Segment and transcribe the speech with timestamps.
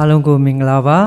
[0.00, 0.98] အားလုံးကိုမင်္ဂလာပါ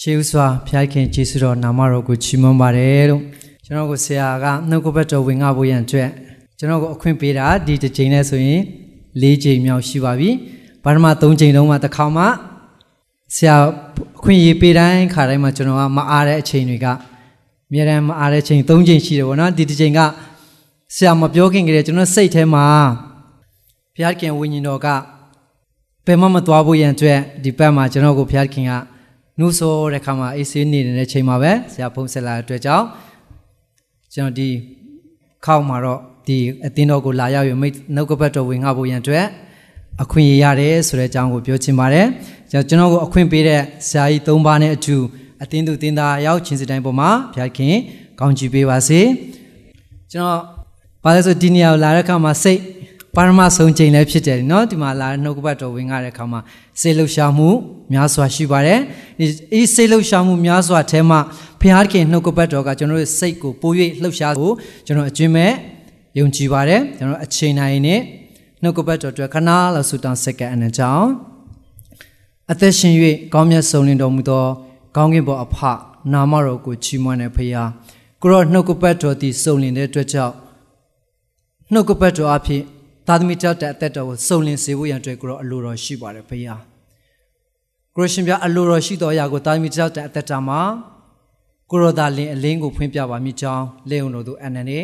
[0.00, 3.22] ရှေးဥစွာဖျားခင်ကျေးဇူးတော်နာမတော်ကိုချီးမွမ်းပါတယ်လို့
[3.64, 6.10] ကျွန်တော်ကိုဆရာကနှုတ်ကပတ်တော်ဝင်ငါဖို့ရန်အတွက်
[6.58, 8.60] ကျွန်တော်ကိုအခွင့်ပေးတာဒီတစ်ချိန်နဲ့ဆိုရင်
[9.22, 10.30] ၄ချိန်မြောက်ရှိပါပြီ
[10.84, 12.24] ဘာမှ၃ချိန်လုံးမှတစ်ခါမှ
[13.34, 13.56] ဆရာ
[14.18, 16.86] အခွင့်ရေးပေးတိုင်းခါတိုင်းမှာကျွန်တော်ကမအားတဲ့အချိန်တွေက
[17.68, 20.00] အများတမ်းမအားတဲ့ချိန်၃ချိန်ရှိတယ်ပေါ့နော်ဒီတစ်ချိန်က
[20.94, 22.66] ဆရာမပြောခင်ကလေးကျွန်တော်စိတ်ထဲမှာ
[23.94, 24.88] ဘုရားခင်ဝိညာဉ်တော်က
[26.06, 28.72] ဘယ်မှမသွားဖို့ရန်အတွက်ဒီဘက်မှာကျွန်တော်ကိုဘုရားခင်က
[29.38, 32.84] နှုတ်ဆောတဲ့ခါမှာအေးဆေးနေတဲ့ချိန်မှာပဲဆရာဖုံးဆက်လာတဲ့အတွက်ကြောင့်
[34.14, 34.48] ကျွန်တော်ဒီ
[35.44, 39.26] ခေါက်မှာတော့ဒီအတင်းတော်ကိုလာရောက်ရမိတ်နှုတ်ကပတ်တော်ဝင်ငါဖို့ရန်အတွက်
[40.02, 42.06] အခွင့်ရရတယ်ဆိုတဲ့အကြောင်းကိုပြောချင်ပါတယ်
[42.50, 44.96] ကျွန်တော်ကိုအခွင့်ပေးတဲ့ဆရာကြီး၃ပါးနဲ့အတူ
[45.42, 47.74] အတင်းသူတင်းသားရောက်ချင်းစတိုင်းပေါ်မှာဘုရားခင်
[48.20, 49.00] ကောင်းချီးပေးပါစေ
[50.12, 50.40] ကျွန်တော်
[51.04, 52.60] ဘာလဲဆိုဒီနေရာကိုလာတဲ့အခါမှာစိတ်
[53.15, 56.39] ပါရမဆုံးချိန်လည်းဖြစ်တယ်เนาะဒီမှာလာနှုတ်ကပတ်တော်ဝင်ရတဲ့အခါမှာ
[56.81, 57.49] စေလှရှာမှု
[57.93, 58.79] များစွာရှိပါတယ်
[59.19, 61.19] ဒီစေလှရှာမှုများစွာအဲမှာ
[61.61, 64.53] ဘုရားခင်နှုတ်ကပတ်တော်ကကျွန်တော်တို့စိတ်ကိုပို၍လှုပ်ရှားဖို့
[64.85, 65.51] ကျွန်တော်အကျွင့်မဲ့
[66.17, 67.99] ယုံကြည်ပါတယ်ကျွန်တော်အချိန်တိုင်းနဲ့
[68.61, 71.07] နှုတ်ကပတ်တော်အတွက်ခဏလောက်ဆူတောင်းစက္ကန့်အနကြောင်း
[72.51, 72.93] အသက်ရှင်၍
[73.33, 74.45] ကောင်းမြတ်ဆုံးလင်းတော်မူသော
[74.95, 75.57] ကောင်းကင်ဘုံအဖ
[76.13, 77.63] နာမတော်ကိုချီးမွမ်းတဲ့ဖရာ
[78.21, 80.35] ကိုရောနှုတ်ကပတ်တော်သည်စုံလင်တဲ့အတွက်ကြောင့်
[81.73, 82.63] နှုတ်ကပတ်တော်အဖြစ်
[83.06, 86.54] သာသမီတောက်တဲ့အသက်တော်ကိုစုံလင်စေဖို့ရန်အတွက်ကိုရောအလိုတော်ရှိပါတယ်ဖရာ
[87.94, 90.60] ကိုရရှင်ပြအလိုတော်ရှိတော်အရာကိုသာသမီတောက်တဲ့အသက်တာမှာ
[91.70, 94.82] ကိုရောသာလင်အလင်းကိုဖွင့်ပြပါမိကြောင်းလေုံတော်သူအနန္တေ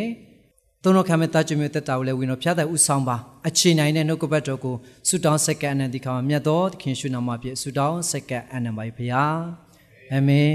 [0.83, 3.17] သုံးတော်ခံမဲ့တာကျွေးမဲ့တက်တာကိုလည်းဝင်တော်ဖျားတဲ့ဥဆောင်ပါ
[3.49, 4.75] အချိန်နိုင်တဲ့နှုတ်ကပတ်တော်ကို
[5.09, 9.25] ဆုတောင်းစက္ကန့်အနန္တိခါမှာမြတ်တော်သခင်ရှုနာမပြည့်ဆုတောင်းစက္ကန့်အနန္တပါဖရာ
[10.13, 10.55] အာမင်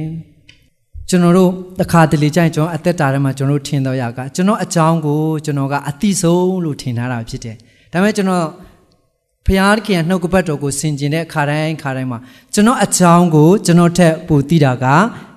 [1.09, 7.55] ကျွန်တော်တို့တခါတလေကျရင်ကျွန်တော်အသက်တာထဲမှာကျွန်တော်တို့ထင်တော့ရကကျွန်တော်အကြောင်းကိုကျွန်တော်ကအတိဆုံးလို့ထင်ထားတာဖြစ်တယ်။
[7.91, 8.45] ဒါပေမဲ့ကျွန်တော်
[9.45, 12.19] ဖျားခင်နှုတ်ကပတ်တော်ကိုဆင်ကျင်တဲ့ခါတိုင်းခါတိုင်းမှာ
[12.53, 14.85] ကျွန်တော်အကြောင်းကိုကျွန်တော်ထက်ပိုသိတာက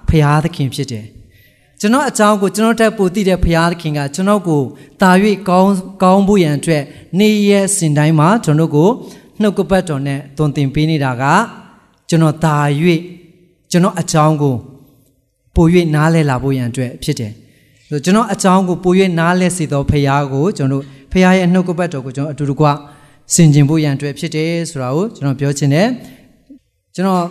[0.09, 1.05] ဖျားသခင်ဖြစ်တယ်။
[1.81, 4.63] ကျွန်တော်အကြောင်းကိုကျွန်တော်ထက်ပိုသိတဲ့ဖျားသခင်ကကျွန်တော်ကို
[5.01, 5.11] တာ၍
[5.48, 5.73] ကောင်း
[6.03, 6.83] ကောင်းဖို့ရန်အတွက်
[7.19, 8.89] နေ့ရက်စဉ်တိုင်းမှာကျွန်တော်ကို
[9.41, 11.25] နှုတ်ကပတ်တော်နဲ့တုံသင်ပေးနေတာက
[12.09, 12.57] ကျွန်တော်တာ၍
[13.70, 14.57] ကျွန်တော်အကြောင်းကို
[15.55, 17.33] ပို၍နားလဲလာဖို့ရန်အတွက်ဖြစ်တယ်။
[17.88, 22.66] ဆိုကျွန်တော်အကြောင်းကိုပို၍နားလဲစေသောဖခင်ကိုကျွန်တော်ဖခင်ရဲ့နှုတ်ကပတ်တော်ကိုကျွန်တော်အတူတကွ
[23.34, 25.86] ဆင်ခြင်ဖို့ရန်အတွက်ဖြစ်တယ်ဆိုတာကိုကျွန်တော်ပြောချင်တယ်။
[26.94, 27.24] ကျွန်တော်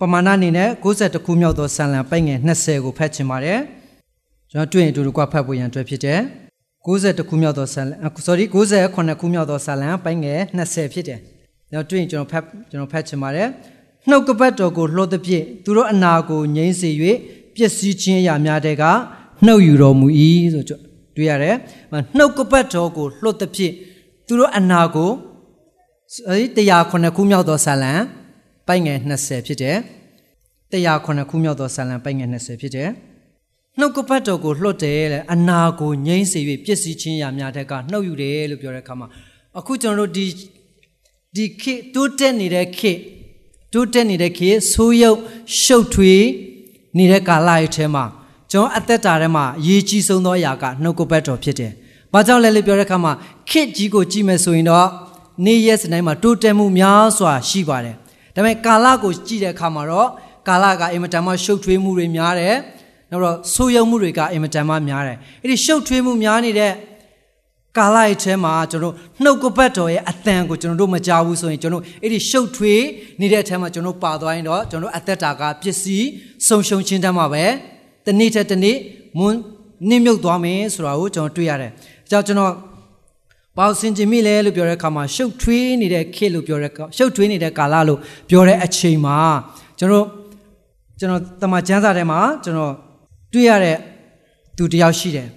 [0.00, 3.58] ပမာဏအနေနဲ့62ခုမြောက်သောဆန်လံပိုက်ငယ်20ကိုဖတ်ချင်ပါတယ်။
[4.50, 6.20] ကျွန်တော်တွေ့ရင်အတူတကွဖတ်ဖို့ရန်အတွက်ဖြစ်တယ်။
[6.86, 7.96] 62ခုမြောက်သောဆန်လံ
[8.26, 11.18] sorry 68ခုမြောက်သောဆန်လံပိုက်ငယ်20ဖြစ်တယ်။
[11.70, 13.48] ကျွန်တော်တွေ့ရင်ကျွန်တော်ဖတ်ကျွန်တော်ဖတ်ချင်ပါတယ်။
[14.08, 16.90] နှုတ်ကပတ်တော်ကိုလှော်သည်ဖြင့်သူတို့အနာကိုငြိမ့်စေ၍
[17.58, 18.84] ပျက်စီးခြင်းအရာများတဲ့က
[19.46, 20.06] နှုတ်ယူတော်မူ၏
[20.54, 20.64] ဆို
[21.16, 21.56] တွေ့ရတယ်။
[22.16, 23.74] နှုတ်ကပတ်တော်ကိုလွတ်သဖြင့်
[24.26, 25.10] သူတို့အနာကို
[26.28, 27.92] အဲဒီ109ခုမြောက်သောဆာလံ
[28.66, 29.76] ပိုက်ငယ်20ဖြစ်တယ်။
[30.72, 32.88] 109ခုမြောက်သောဆာလံပိုက်ငယ်20ဖြစ်တယ်။
[33.78, 39.08] နှုတ်ကပတ်တော်ကိုလွတ်တယ်တဲ့အနာကိုငြိမ့်စေ၍ပျက်စီးခြင်းအရာများတဲ့ကနှုတ်ယူတယ်လို့ပြောတဲ့အခါမှာ
[39.58, 40.26] အခုကျွန်တော်တို့ဒီ
[41.36, 42.92] ဒီခေတိုးတက်နေတဲ့ခေ
[43.72, 45.18] တိုးတက်နေတဲ့ခေဆိုးရုပ်
[45.62, 46.22] ရှုပ်ထွေး
[46.96, 48.04] နေတဲ့ကာလရဲ့ထဲမှာ
[48.50, 51.72] ကျွန်တော်အသက်တာထဲမှာရေကြီးဆုံးသောအရာကနှုတ်ကပတ်တော်ဖြစ်တယ်။
[52.12, 53.12] ဘာကြောင့်လဲလို့ပြောတဲ့အခါမှာ
[53.50, 54.88] ခစ်ကြီးကိုကြည့်မယ်ဆိုရင်တော့
[55.44, 57.94] နေ့ရက်စတိုင်းမှာတိုးတက်မှုများစွာရှိပါတယ်။
[58.34, 60.08] ဒါပေမဲ့ကာလကိုကြည့်တဲ့အခါမှာတော့
[60.48, 62.54] ကာလကအင်မတန်မှရှုပ်ထွေးမှုတွေများတယ်။
[63.10, 66.72] နောက်တော့ဆိုးရုံမှုတွေကအင်မတန်မှများတယ်။အဲ့ဒီရှုပ်ထွေးမှုများနေတဲ့
[67.76, 72.82] ကာလရဲ့ထဲမှာကျွန်တော်နှုတ်ကပတ်တော်ရဲ့အတန်ကိုကျွန်တော်တို့မကြားဘူးဆိုရင်ကျွန်တော်အဲ့ဒီရှုပ်ထွေး
[73.20, 76.08] နေတဲ့အထဲမှာကျွန်တော်ပါသွားရင်တော့ကျွန်တော်အသက်တာကပစ္စည်း
[76.46, 77.44] ဆုံးရှုံးခြင်းတတ်မှာပဲ
[78.06, 78.76] တနေ့တစ်တနေ့
[79.18, 79.38] မွန်း
[79.88, 81.70] နစ်မြုပ်သွားမယ်ဆိုတာကိုကျွန်တော်တွေ့ရတယ်။
[82.10, 82.52] ကြောင့်ကျွန်တော်
[83.56, 87.98] ပေါ့စင်ကျင်မိလဲလို့ပြောတဲ့အခါမှာရှုပ်ထွေးနေတဲ့ခေတ်လို့ပြောတဲ့ရှုပ်ထွေးနေတဲ့ကာလလို့
[88.30, 89.18] ပြောတဲ့အချိန်မှာ
[89.78, 90.06] ကျွန်တော်
[90.98, 92.72] ကျွန်တော်တမန်ကျမ်းစာထဲမှာကျွန်တော်
[93.32, 93.76] တွေ့ရတဲ့
[94.56, 95.28] သူတယောက်ရှိတယ်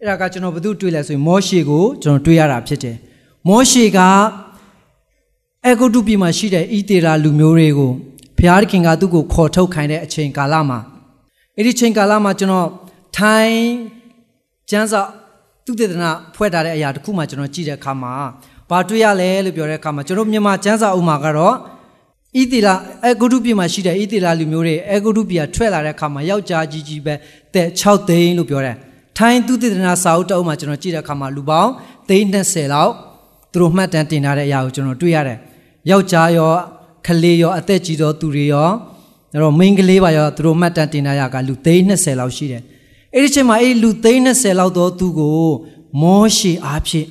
[0.00, 2.96] အဲ့ဒါကကျွန်တော်ဘယ်သူတွေ့လဲဆိုရင်မောရှေကိုကျွန်တော်တွေ့ရတာဖြစ်တယ်
[3.48, 3.98] မောရှေက
[5.66, 7.92] အဂုတုပြည်မှာရှိတဲ့ဣသေရာလူမျိုးတွေကို
[8.38, 10.78] ဘုရားခင်ကသူ့ကိုခေါ်ထုတ်ခိုင်းတဲ့အချိန်ကာလမှာ
[11.56, 12.68] အဲ့ဒီချိန်ကာလမှာကျွန်တော်
[13.16, 13.62] ထိုင်း
[14.70, 15.00] ကျန်းစာ
[15.64, 18.12] သူတေသနာဖွဲ့ထားတဲ့အရာတစ်ခုမှကျွန်တော်ကြည့်တဲ့အခါမှာ
[18.70, 22.74] ဘာတွေ့ရလဲလို့ပြောတဲ့အခါမှာကျွန်တော်မြန်မာကျန်းစာအုပ်မှာကတော့ဣတိလာ
[23.06, 27.14] အဂုတုပြည်မှာရှိတဲ့ဣတိလာလူမျိုးတွေအဂုတုပြည်ကထွက်လာတဲ့အခါမှာယောက်ျားကြီးကြီးပဲ
[27.54, 28.76] တဲ့6သိန်းလို့ပြောတယ်
[29.18, 31.70] ထိုင်းသူတေသနာစာအုပ်တအုပ်မှာကျွန်တော်ကြည့်တဲ့အခါမှာလူပေါင်း
[32.08, 32.92] သိန်း20လောက်
[33.52, 35.38] သူတို့မှတ်တမ်းတင်ထားတဲ့အရာကိုကျွန်တော်တွေ့ရတယ်
[35.90, 36.52] ယောက်ျားရော
[37.06, 38.68] ကလေးရောအသက်ကြီးသောသူတွေရော
[39.32, 42.62] အဲ့တော့မိန်းကလေးပါရောသူတို့မှတ်တမ်းတင်ထားရကလူသိန်း20လောက်ရှိတယ်
[43.14, 45.38] အဲ့ဒီချိန်မှာအဲ့လူသိန်း20လောက်သောသူကို
[46.02, 47.06] မောရှေအားဖြင့်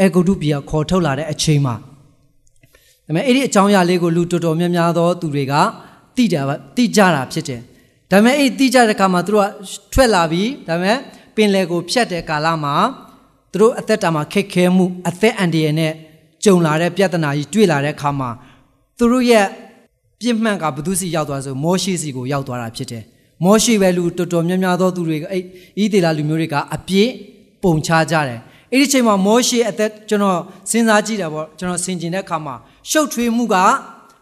[0.00, 1.74] အေဂုတုပြည်ကခေါ်ထုတ်လာတဲ့အချိန်မှာ
[3.06, 5.62] ဒါပေမဲ့အဲ့ဒီအကြောင်းအရာလေးကိုလူတော်တော်များများသောသူတွေကတ
[6.16, 6.42] တိတာ
[6.76, 7.60] တိကြတာဖြစ်တယ်
[8.10, 9.48] ဒါပေမဲ့အဲ့တိကြတဲ့အခါမှာသူတို့က
[9.92, 10.98] ထွက်လာပြီးဒါပေမဲ့
[11.38, 12.74] ပင်လယ်ကိုဖြတ်တဲ့ကာလမှာ
[13.52, 15.92] သူတို့အသက်တာမှာခက်ခဲမှုအသက်အန္တရာယ်နဲ့
[16.44, 18.30] ကြုံလာတဲ့ပြဿနာကြီးတွေ့လာတဲ့အခါမှာ
[18.98, 19.46] သူတို့ရဲ့
[20.20, 23.04] ပြစ်မှန်ကဘုသူစီရောက်သွားဆိုမောရှိစီကိုရောက်သွားတာဖြစ်တယ်
[23.44, 25.42] မောရှိပဲလူတော်တော်များများသောသူတွေကအဲ့
[25.82, 27.08] ဤဒေလာလူမျိုးတွေကအပြစ်
[27.62, 28.40] ပုံချကြတယ်
[28.72, 30.38] အဲ့ဒီချိန်မှာမောရှိအသက်ကျွန်တော်
[30.70, 32.54] စဉ်းစားကြည့်တယ်ပေါ့ကျွန်တော်ဆင်ကျင်တဲ့အခါမှာ
[32.90, 33.56] ရှုပ်ထွေးမှုက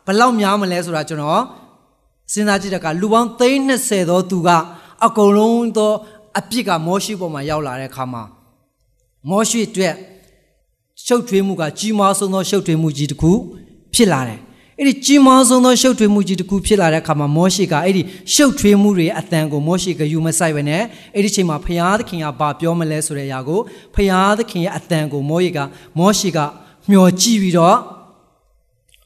[0.07, 1.43] ဘလောက်များမလဲဆိုတာကျွန်တော်
[2.33, 4.51] စဉ်းစားကြည့်တဲ့အခါလူပေါင်း30သောသူက
[5.05, 5.93] အကုန်လုံးသော
[6.39, 8.23] အပြစ်ကမောရှိပေါ်မှာရောက်လာတဲ့အခါမှာ
[9.31, 9.95] မောရှိအတွက်
[11.05, 13.33] ရှုပ်ထွေးမှုကကြီးမားဆုံးသောရှုပ်ထွေးမှုကြီးတစ်ခု
[13.95, 14.41] ဖြစ်လာတယ်
[14.79, 18.03] အဲ့ဒီကြီးမားဆုံးသောရှုပ်ထွေးမှုကြီးတစ်ခုဖြစ်လာတဲ့အခါမှာမောရှိကအဲ့ဒီ
[18.35, 20.83] ရှုပ်ထွေးမှုတွေအတန်ကိုမောရှိကယူမဆိုင်ပဲနဲ့
[21.15, 23.61] အဲ့ဒီချိန်မှာဖျားသခင်ကဘာပြောမလဲဆိုတဲ့အရာကို
[23.95, 25.59] ဖျားသခင်ရဲ့အတန်ကိုမောရှိက
[25.99, 26.39] မောရှိက
[26.91, 27.77] မျှော်ကြည့်ပြီးတော့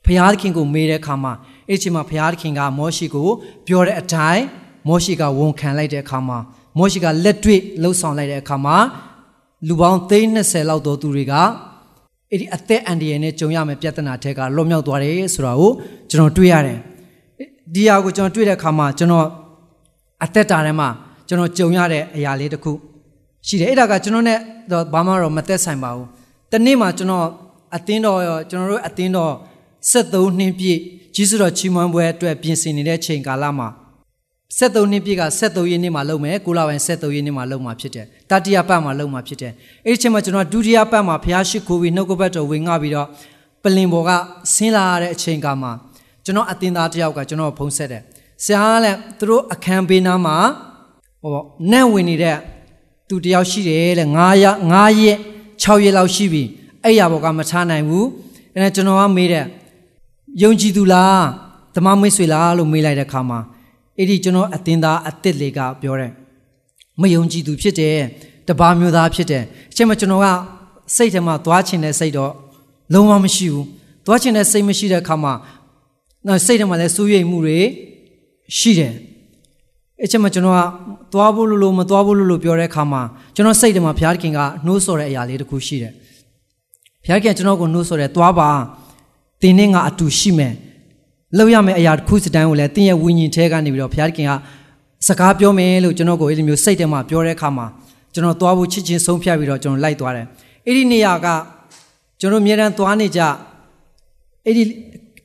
[0.07, 1.33] ဖျားသခင်ကိုမေးတဲ့အခါမှာ
[1.69, 3.29] အဲ့ဒီချိန်မှာဖျားသခင်ကမောရှိကို
[3.67, 4.45] ပြောတဲ့အတိုင်း
[4.89, 6.39] မောရှိကဝန်ခံလိုက်တဲ့အခါမှာ
[6.79, 8.77] မောရှိကလက်တွေ့လှုပ်ဆောင်လိုက်တဲ့အခါမှာ
[9.69, 11.35] လူပေါင်း30လောက်သောသူတွေက
[12.31, 15.71] အဲ့ဒီအသက်အန္တရာယ်နဲ့ကြုံရမယ့်ပြဿနာတွေကလွတ်မြောက်သွားတယ်ဆိုတာကို
[16.11, 16.79] ကျွန်တော်တွေ့ရတယ်
[17.75, 19.27] ဒီဟာကိုကျွန်တော်တွေ့တဲ့အခါမှာကျွန်တော်
[20.25, 20.89] အသက်တာထဲမှာ
[21.29, 22.73] ကျွန်တော်ကြုံရတဲ့အရာလေးတစ်ခု
[23.47, 24.39] ရှိတယ်အဲ့ဒါကကျွန်တော်နဲ့
[24.71, 26.07] တော့ဘာမှတော့မသက်ဆိုင်ပါဘူး
[26.53, 27.27] တနေ့မှာကျွန်တော်
[27.77, 28.19] အတင်းတော်
[28.51, 29.33] ကျွန်တော်တို့အတင်းတော်
[29.91, 30.79] 73နှစ်ပြည့်
[31.15, 33.69] ကြီးစုတော်ချီးမွမ်းပွဲအတွက်ပြင်ဆင်နေတဲ့ချိန်ကာလမှာ
[34.59, 39.53] 73နှစ်ပြည့်က73ရက်နေ့မှာလုပ်မယ်ကိုလာပိုင်း73ရက်နေ့မှာလုပ်မှာဖြစ်တယ်တတိယပတ်မှာလုပ်မှာဖြစ်တယ်
[39.87, 43.09] အဲ့ဒီချိန်မှာကျွန်တော်ဒုတိယပတ်မှာဘုရားရှိခိုးပြီးနှုတ်ကပတ်တော်ဝင်ငှပြီးတော့
[43.63, 44.11] ပလင်ပေါ်က
[44.55, 45.69] ဆင်းလာတဲ့အချိန်ကမှ
[46.25, 48.03] ကျွန်တော်အတင်းသားတယောက်ကကျွန်တော်ဖုံးဆက်တယ်
[48.45, 50.37] ဆရာကလည်းသူတို့အခန်းဘေးနားမှာ
[51.23, 52.37] ဟောနန့်ဝင်နေတဲ့
[53.09, 55.19] သူတယောက်ရှိတယ်တဲ့9ရက်9ရက်
[55.63, 56.43] 6ရက်လောက်ရှိပြီ
[56.85, 58.07] အဲ့ရဘောကမထားနိုင်ဘူး
[58.55, 59.47] အဲ့ဒါကျွန်တော်ကမေးတယ်
[60.43, 61.23] ယုံကြည်သူလား
[61.77, 63.41] ဓမ္မမိတ်ဆွေလားလို့မေးလိုက်တဲ့အခါမှာ
[63.99, 66.13] အဲ့ဒီကျွန်တော်အတင်းသားအစ်စ်လေးကပြောတယ်
[67.01, 67.97] မယုံကြည်သူဖြစ်တယ်
[68.49, 70.27] တပါမျိုးသားဖြစ်တယ်အချိန်မှာကျွန်တော်က
[70.97, 72.33] စိတ်ထဲမှာသွားချင်တဲ့စိတ်တော့
[72.93, 73.67] လုံးဝမရှိဘူး
[74.07, 75.33] သွားချင်တဲ့စိတ်မရှိတဲ့အခါမှာ
[76.27, 77.59] နော်စိတ်ထဲမှာလည်းစိုးရိမ်မှုတွေ
[78.59, 78.95] ရှိတယ်
[80.05, 80.61] အချိန်မှာကျွန်တော်က
[81.13, 83.03] သွားဖို့လို့လို့မသွားဖို့လို့လို့ပြောတဲ့အခါမှာ
[83.35, 85.93] ကျွန်တော်စိတ်ထဲမှာဘုရားခင်ကနှိုးဆော်တဲ့အရာလေးတစ်ခုရှိတယ်
[87.05, 88.51] ဘုရားခင်ကျွန်တော်ကိုနှိုးဆော်တယ်သွားပါ
[89.43, 90.53] တင်းနဲ့ငါအတူရှိမယ်
[91.39, 94.33] လောက်ရမယ့်အရာတစ်ခုစတန်းကိုလည်းတင်းရဲ့ဝိညာဉ်ထဲကနေပြီးတော့ဘုရားခင်က
[95.07, 97.67] စကားပြောမယ်လို့ကျွန်တော်ကိုအဲ့ဒီမျိုးစိတ်ထဲမှာပြောတဲ့အခါမှာ
[98.15, 100.27] ကျွန်တော်သွားဖို့ချစ်ချင်းဆုံးဖြတ်ပြီးတော့ကျွန်တော်လိုက်သွားတယ်
[100.67, 101.27] အဲ့ဒီနေရာက
[102.21, 103.21] ကျွန်တော်အများတန်းသွားနေကြ
[104.47, 104.63] အဲ့ဒီ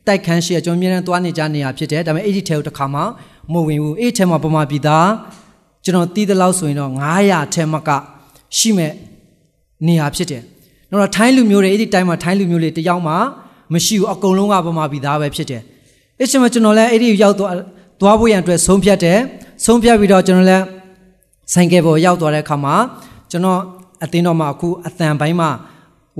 [0.07, 3.01] တိုက်ခန်းရှိရကျွန်တော်အများတန်းသွားနေကြနေရာဖြစ်တယ်ဒါပေမဲ့အဲ့ဒီထဲကိုတစ်ခါမှ
[3.53, 5.09] မဝင်ဘူးအဲ့ဒီထဲမှာပမာပြည်သား
[5.83, 6.91] ကျွန်တော်တီးသလောက်ဆိုရင်တော့
[7.23, 7.89] 900ထဲမှာက
[8.57, 8.91] ရှိမဲ့
[9.87, 10.41] နေရာဖြစ်တယ်
[10.89, 13.13] တော့ထိုင်းလူမျိုးတွေအဲ့ဒီတိုင်းမှာထိုင်းလူမျိုးတွေတယောက်မှ
[13.73, 15.61] မရှိဘူးအကုန်လုံးကပမာပြည်သားပဲဖြစ်တယ်
[16.19, 17.55] အဲ့ချိန်မှာကျွန်တော်လည်းအဲ့ဒီရောက်သွား
[18.01, 19.19] သွားဖို့ရန်အတွက်ဆုံးဖြတ်တယ်
[19.65, 20.65] ဆုံးဖြတ်ပြီးတော့ကျွန်တော်လည်း
[21.53, 22.75] ဆိုင်ကယ်ပေါ်ရောက်သွားတဲ့အခါမှာ
[23.31, 23.59] ကျွန်တော်
[24.03, 25.49] အတင်းတော်မှာအခုအတန်ပိုင်းမှာ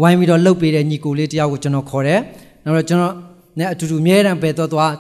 [0.02, 2.20] ဝိုင်းပြီးတော့လှုပ်ပေးတဲ့ညီကိုလေးတယောက်ကိုကျွန်တော်ခေါ်တယ်
[2.64, 3.14] နောက်တော့ကျွန်တော်
[3.60, 4.94] နဲ့အတူတူအမြဲတမ်းပဲတော့သွား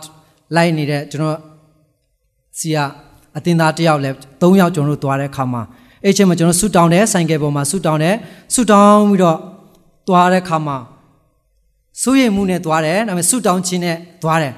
[0.55, 1.37] လိုက်နေတဲ့ကျွန်တော်
[2.59, 2.77] စီက
[3.37, 5.61] အတင်းသားတယောက်လည်း၃ယောက်ကျွန်တော်တို့သွားတဲ့အခါမှာ
[6.03, 8.15] အဲ့ချိန်မှာကျွန်တော်ဆူတောင်းတယ်ဆိုင်ကယ်ပေါ်မှာဆူတောင်းတယ်
[8.53, 9.37] ဆူတောင်းပြီးတော့
[10.07, 10.77] သွားတဲ့အခါမှာ
[12.01, 14.53] စိုးရိမ်မှုနဲ့သွားတယ်ဒါပေမဲ့ဆူတောင်းခြင်းနဲ့သွားတယ်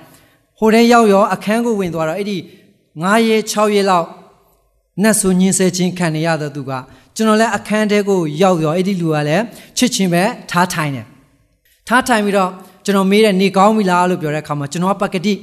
[0.60, 2.38] ဟိုထဲရောက်ရောအခန်းကိုဝင်သွားတော့အဲ့ဒီ
[2.86, 4.08] 9ရက်6ရက်လောက်
[5.04, 6.72] နတ်ဆိုညင်းဆဲခြင်းခံနေရတဲ့သူက
[7.16, 9.44] ကျွန်တော်လည်းအခန်းထဲကိုရောက်ရောအဲ့ဒီလူကလည်း
[9.78, 11.06] ချစ်ချင်းပဲထားထိုင်တယ်
[11.88, 12.52] ထားထိုင်ပြီးတော့
[12.86, 15.34] ကျွန်တော်မေးတယ်နေကောင်းပြီလားလို့ပြောတဲ့အခါမှာကျွန်တော်ကပကတိ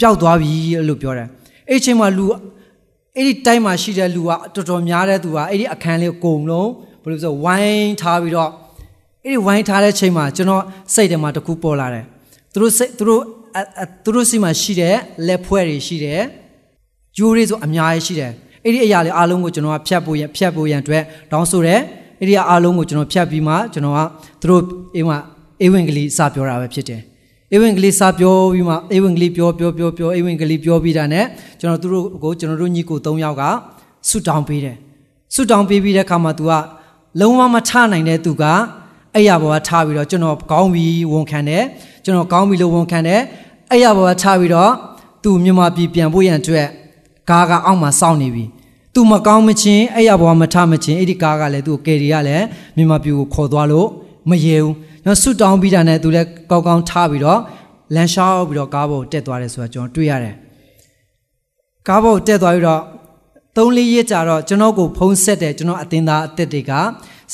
[0.00, 0.52] ပျောက်သွားပြီ
[0.88, 1.28] လို့ပြောတယ်
[1.68, 2.26] အဲ့ချိန်မှာလူ
[3.16, 6.70] အဲ့ဒီတိုင်းမှာရှိတဲ့လူကတော်တော်များတဲ့သူကအဲ့ဒီအခန်းလေးကိုကုံလုံး
[7.02, 8.50] ဘယ်လိုဆိုဝိုင်းထားပြီးတော့
[9.24, 10.62] အဲ့ဒီဝိုင်းထားတဲ့ချိန်မှာကျွန်တော်
[10.94, 12.04] စိတ်ထဲမှာတခုပေါ်လာတယ်
[12.52, 13.22] သူတို့စိတ်သူတို့
[14.04, 14.94] သူတို့စီမှာရှိတဲ့
[15.26, 16.22] လက်ဖွဲ့တွေရှိတယ်
[17.16, 18.32] ဂျိုးတွေဆိုအများကြီးရှိတယ်
[18.64, 21.02] အဲ့ဒီအရာလေးအားလုံးကိုကျွန်တော်ကဖြတ်ဖို့ရဖြတ်ဖို့ရန်အတွက်
[21.32, 21.80] တောင်းဆိုတယ်
[22.20, 24.00] အဲ့ဒီအားလုံးကိုကျွန်တော်ဖြတ်ပြီးမှကျွန်တော်က
[24.40, 24.62] သူတို့
[24.96, 25.18] အိမ်မှာ
[25.62, 27.00] အေဝင်ကလေးစပြောတာပဲဖြစ်တယ်
[27.52, 31.24] အေဝင်ကလေးစပြောပြီးမှအေဝင်ကလေးပြောပြောပြောပြောအေဝင်ကလေးပြောပြီးတာနဲ့
[31.60, 33.42] ကျွန်တော်သူတို့ကိုကျွန်တော်တို့ညီကို၃ယောက်က
[34.08, 34.76] ဆုတောင်းပေးတယ်
[35.34, 36.52] ဆုတောင်းပေးပြီးတဲ့အခါမှာ तू က
[37.20, 38.44] လုံးဝမထနိုင်တဲ့သူက
[39.14, 41.62] အဲ့ရဘောကထားပြီးတော့ကျွန်တော်ကောင်းပြီးဝန်ခံတယ်
[42.08, 43.20] ကျွန်တော်ကောင်းပြီလို့ဝန်ခံတယ်
[43.70, 44.70] အဲ့ရဘောကထားပြီးတော့
[45.22, 46.68] သူမြန်မာပြည်ပြန်ဖို့ရန်အတွက်
[47.30, 48.44] ကားကအောက်မှာစောင့်နေပြီ
[48.94, 52.44] သူမကောင်းမချင်းအဲ့ရဘောကမထမချင်းအဲ့ဒီကားကလည်းသူ့ကယ်ရီကလည်း
[52.76, 53.88] မြန်မာပြည်ကိုခေါ်သွားလို့
[54.30, 54.74] မရေဘူး
[55.04, 57.40] ကျွန်တော်ဆွတောင်းပြီးတာနဲ့သူလည်းကောင်းကောင်းထားပြီးတော့
[57.94, 60.34] လမ်းလျှောက်ပြီးတော့ကားပေါ်တက်သွားတယ်ဆိုတာကျွန်တော်တွေ့ရတယ်
[61.88, 62.82] ကားပေါ်တက်သွားပြီးတော့
[63.56, 66.72] သုံးလေးရက်ကြာတော့ကျွန်တော်ကိုဖုံးဆက်တယ်ကျွန်တော်အတင်းသားအသက်တွေက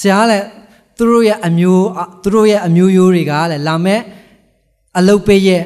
[0.01, 0.47] ဆရာလည်း
[0.99, 1.87] သူတို့ရဲ့အမျိုး
[2.23, 4.01] သူတို့ရဲ့အမျိုးရိုးတွေကလည်းလာမဲ့
[4.99, 5.63] အလုတ်ပေးရဲ့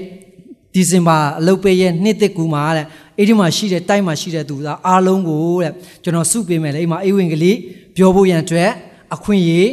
[0.75, 2.87] ဒီဇင်ဘာအလုပ်ပေးရဲ့နှစ်သက်ကူမှာတဲ့
[3.19, 7.57] အဲ့ဒီမှာရှိတဲ့တိုက်မှာရှိတဲ့သူသားအားလုံးကိုတဲ့ကျွန်တော်စုပေးမယ်လေအိမ်မှာအိဝင်ကလေး
[7.97, 8.71] ပြောဖို့ရန်အတွက်
[9.15, 9.69] အခွင့်အရေး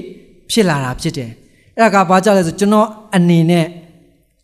[0.51, 1.31] ဖြစ်လာတာဖြစ်တယ်
[1.75, 3.65] အဲ့ဒါကဘာကြောင့်လဲဆိုကျွန်တော်အနေနဲ့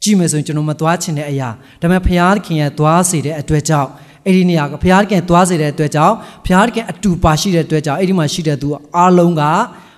[0.03, 1.49] ကြည့်မယ်ဆိုရင်ကျွန်တော်မသွားချင်တဲ့အရာ
[1.81, 3.89] ဒါပေမဲ့ဘုရားခင်ရဲ့သွားစေတဲ့အတွက်ကြောင့်
[4.25, 6.15] အဲ့ဒီနေရာကဘုရားခင်သွားစေတဲ့အတွက်ကြောင့်
[6.45, 9.43] ဘုရားခင်အတူပါရှိတဲ့အတွက်ကြောင့်အဲ့ဒီမှာရှိတဲ့သူအားလုံးက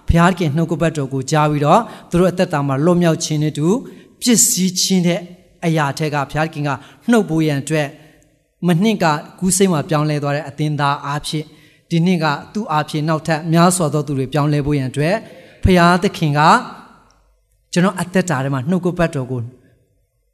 [0.10, 3.67] ဘုရားခင်နှုတ်ကပတ်တော်ကိုကြားပြီးတော့သူတို့အသက်တာမှာလွတ်မြောက်ခြင်းနဲ့တူ
[4.24, 5.20] ပစ္စည်းချင်းတဲ့
[5.65, 6.70] အရာထက်ကဘုရားခင်က
[7.10, 7.88] နှုတ်ပိုးရန်အတွက်
[8.68, 9.06] မနှင့်က
[9.39, 11.46] ကူးစိမ့်မှာပြောင်းလဲသွားတဲ့အသင်းသားအားဖြင့်
[11.89, 15.15] ဒီနှစ်ကသူ့အားဖြင့်နောက်ထပ်များစွာသောသူတွေပြောင်းလဲဖို့ရန်အတွက်
[15.63, 16.39] ဘုရားသခင်က
[17.74, 19.42] ကျွန်တော်အသက်တာထဲမှာနှုတ်ကပတ်တော်ကို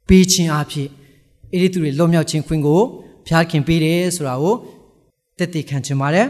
[0.08, 0.88] ပေးခြင်းအားဖြင့်
[1.52, 2.80] အဲ့ဒီသူတွေလွတ်မြောက်ခြင်းခွင့်ကို
[3.26, 4.54] ဘုရားခင်ပေးတယ်ဆိုတာကို
[5.38, 6.26] တက်တည်ခံချင်ပါတယ်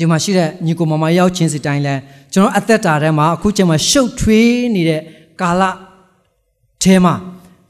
[0.00, 1.94] ဒီမှာရှိတဲ့ညီကိုမမရောက်ချင်းစီတိုင်းလဲ
[2.32, 5.00] ကျွန်တော်အသက်တာထဲမှာအခုချိန်မှာရှုပ်ထွေးနေတဲ့
[5.40, 5.62] ကာလ
[6.84, 7.14] ထဲမှာ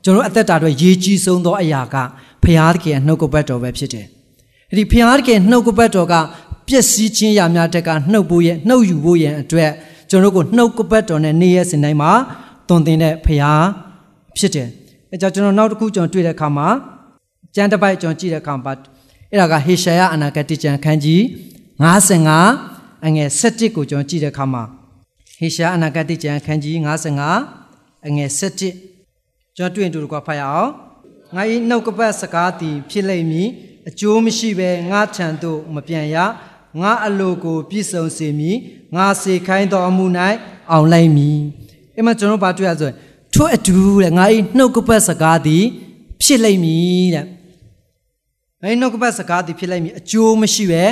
[0.05, 1.97] ကျွန်တော်အသက်တာတွေရေးကြီးဆုံးသောအရာက
[2.43, 4.07] ဖျားသခင်နှုတ်ကပတ်တော်ပဲဖြစ်တယ်။
[4.71, 6.15] အဲ့ဒီဖျားသခင်နှုတ်ကပတ်တော်က
[6.69, 9.71] ပျက်စီးခြင်းရာများတက်ကနှုတ်ဖို့ရဲ့နှုတ်ယူဖို့ရဲ့အတွက်
[10.11, 12.13] ကျွန်တော်ကိုနှုတ်ကပတ်တော်နဲ့နေ့ရက်စဉ်တိုင်းမှာ
[12.69, 13.65] တုံသင်တဲ့ဖျား
[14.37, 14.69] ဖြစ်တယ်။
[15.13, 16.69] အဲကြောင့်ကျွန်တော်နောက်တစ်ခုကျွန်တော်တွေ့တဲ့အခါမှာ
[17.55, 18.73] ကျမ်းတစ်ပိုက်ကျွန်တော်ကြည့်တဲ့အခါမှာ
[19.31, 21.21] အဲ့ဒါကဟေရှာယအနာဂတ်ကျမ်းခန်းကြီး
[21.93, 24.63] 55အငယ်7ကိုကျွန်တော်ကြည့်တဲ့အခါမှာ
[25.39, 26.77] ဟေရှာယအနာဂတ်ကျမ်းခန်းကြီး
[27.43, 28.94] 55အငယ်7
[29.57, 30.71] ကျွန်တော်တွေ့ရင်တူတကွာဖတ်ရအောင်
[31.35, 33.49] ငါ၏နှုတ်ကပတ်စကားသည်ဖြစ်လိမ့်မည်
[33.89, 36.17] အကျိုးမရှိဘဲငါထံသို့မပြန်ရ
[36.81, 38.57] ငါအလိုကိုပြည့်စုံစေမည်
[38.97, 40.07] ငါစေခိုင်းသောအမှု၌
[40.71, 41.39] အောင်လိုက်မည်
[41.95, 42.97] အဲ့မှာကျွန်တော်ဘာတွေ့ရဆိုရင်
[43.35, 44.25] ထို့အတူတဲ့ငါ၏
[44.57, 45.65] နှုတ်ကပတ်စကားသည်
[46.23, 50.85] ဖြစ်လိမ့်မည်တဲ့ငါ၏နှုတ်ကပတ်စကားသည်ဖြစ်လိမ့်မည်အကျိုးမရှိဘဲ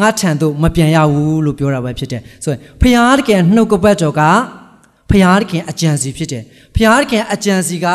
[0.00, 4.22] ငါထံသို့မပြန်ရဘူးလို့ပြောတာပဲဖြစ်တယ်ဆိုရင်ဖျားတကယ်နှုတ်ကပတ်တော်က
[5.10, 6.44] ဖျားတကယ်အကြံစီဖြစ်တယ်
[6.76, 7.86] ဖျားတကယ်အကြံစီက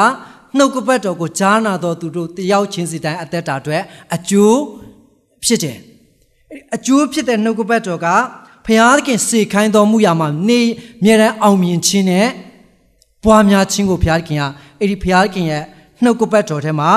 [0.57, 3.83] နှုတ်ကပတ်တော်ကိုကြားနာတော်သူတို့တယောက်ချင်းစီတိုင်းအသက်တာအတွက်
[4.15, 4.59] အကျိုး
[5.45, 5.77] ဖြစ်တယ်
[6.75, 8.07] အကျိုးဖြစ်တဲ့နှုတ်ကပတ်တော်က
[8.65, 10.61] ဖျားသခင်စေခိုင်းတော်မူရာမှာနေ
[11.03, 12.27] မြဲတမ်းအောင်မြင်ခြင်းနဲ့
[13.23, 14.43] ပွားများခြင်းကိုဖျားသခင်က
[14.79, 15.63] အဲ့ဒီဖျားသခင်ရဲ့
[16.03, 16.89] နှုတ်ကပတ်တော်ထဲမှာ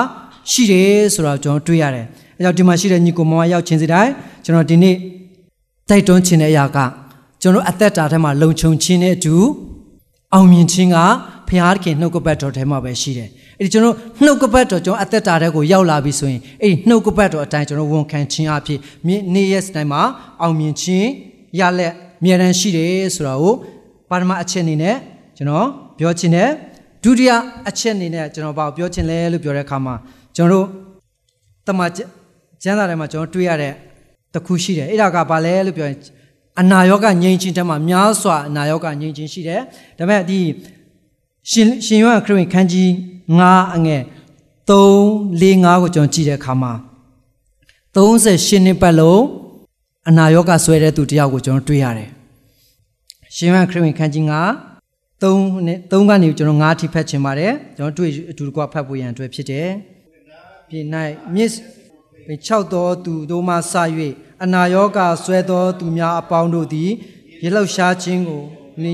[0.51, 2.05] ရှိတယ်ဆိုတော့ကျွန်တော်တွေ့ရတယ်
[2.37, 4.11] အဲကြောင့်ဒီမှာရှိတဲ့ညီကိုမောင်ရောက်ချင်းစီတိုင်း
[4.45, 4.95] ကျွန်တော်ဒီနေ့
[5.89, 6.77] တိုက်တွန်းခြင်းတဲ့အရာက
[7.41, 9.35] ကျွန်တော်အသက်တာထဲမှာလုံခြုံခြင်းနဲ့အတူ
[10.33, 10.97] အောင်မြင်ခြင်းက
[11.49, 18.79] ဖျားခင်နှုတ်ကပတ်တော်ထဲမှာပဲရှိတယ်။အဲဒီကျွန်တော်နှုတ်ကပတ်တော်ကျွန်တော်အသက်တာထဲကိုရောက်လာပြီဆိုရင်အဲဒီနှုတ်ကပတ်တော်အတိုင်းကျွန်တော်ဝန်ခံခြင်းအဖြစ်
[19.33, 20.01] နေ့ရက်တိုင်းမှာ
[20.41, 21.07] အောင်မြင်ခြင်း
[21.59, 21.93] ရလက်
[22.23, 23.53] မြဲတမ်းရှိတယ်ဆိုတာကို
[24.09, 24.95] ပါရမအချက်အနေနဲ့
[25.37, 25.67] ကျွန်တော်
[25.99, 26.49] ပြောချင်တယ်
[27.03, 27.31] ဒုတိယ
[27.69, 29.95] အချက်အနေနဲ့ကျွန်တော်ဘာပြောချင်လဲလို့ပြောတဲ့အခါမှာ
[30.35, 30.65] ကျွန်တော်တို့
[31.67, 33.73] တမကျမ်းစာထဲမှာကျွန်တော်တွေ့ရတဲ့
[34.33, 35.97] တခုရှိတယ်အဲ့ဒါကဘာလဲလို့ပြောရင်
[36.59, 39.61] အနာရောဂါငြိမ်းခြင်းတမှာများစွာအနာရောဂါငြိမ်းခြင်းရှိတယ်
[39.97, 40.39] ဒါပေမဲ့ဒီ
[41.49, 42.89] ရှင်ရှင်ယောဟန်ခရစ်ဝင်ခန်းကြီး
[43.37, 44.01] 9အငယ်
[44.69, 44.71] 3
[45.41, 46.73] 4 5ကိုကျွန်တော်ကြည့်တဲ့အခါမှာ
[47.95, 49.23] 38နှစ်ပတ်လုံး
[50.09, 52.09] အနာရောဂါဆွဲတဲ့သူတယောက်ကိုကျွန်တော်တွေ့ရတယ်
[53.35, 54.33] ရှင်ယောဟန်ခရစ်ဝင်ခန်းကြီး9
[55.21, 59.69] 3နဲ့3ကနေကျွန်တော်9ထိဖတ်ချင်ပါတယ်ကျွန်တော်တွေ့အတူတကွဖတ်ဖို့ရန်အတွက်ဖြစ်တယ်
[60.69, 60.85] ပြည်၌
[61.35, 61.51] မြစ်
[62.47, 63.73] 6သောသူတို့မှစ၍
[64.43, 66.91] အနာရောဂါဆွဲသောသူများအပေါင်းတို့သည်
[67.41, 68.43] ရေလောက်ရှားခြင်းကို
[68.81, 68.91] နေ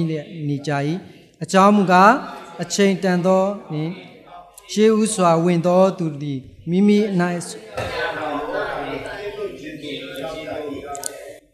[0.47, 0.71] နေကြ၏
[1.43, 2.11] အကြောင်းမူကား
[2.61, 3.91] အချိန်တန်သောနှင့်
[4.71, 7.39] ရှေးဥစွာဝင်သောသူသည်မိမိအနိုင်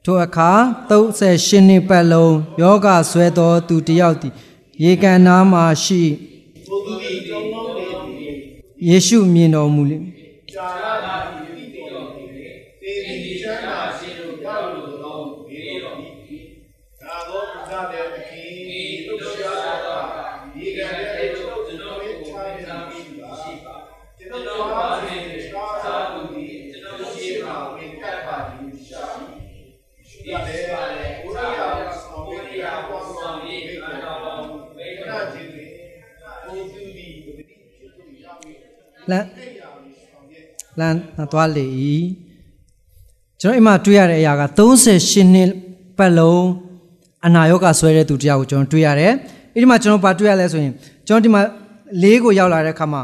[0.06, 0.52] ထိုအခါ
[0.90, 4.34] 38နှစ်ပတ်လုံးယောဂဆွဲသောသူတယောက်သည်
[4.84, 6.02] ရေကန်နာမှရှိ
[8.88, 11.41] ယေရှုမြင်တော်မူလိမ့်လ
[41.32, 41.66] သွားလေ၏
[43.42, 45.50] ကျွန်တော်အိမ်မှာတွေ့ရတဲ့အရာက38နှစ်
[45.98, 46.46] ပတ်လုံး
[47.26, 49.14] အနာရောဂါဆွဲတဲ့သူတယောက်ကိုကျွန်တော်တွေ့ရတယ်
[49.54, 50.74] အဲ့ဒီမှာကျွန်တော်ဘာတွေ့ရလဲဆိုရင်
[51.08, 51.42] ကျွန်တော်ဒီမှာ
[52.02, 53.02] လေးကိုရောက်လာတဲ့အခါမှာ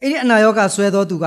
[0.00, 1.26] အဲ့ဒီအနာရောဂါဆွဲသောသူက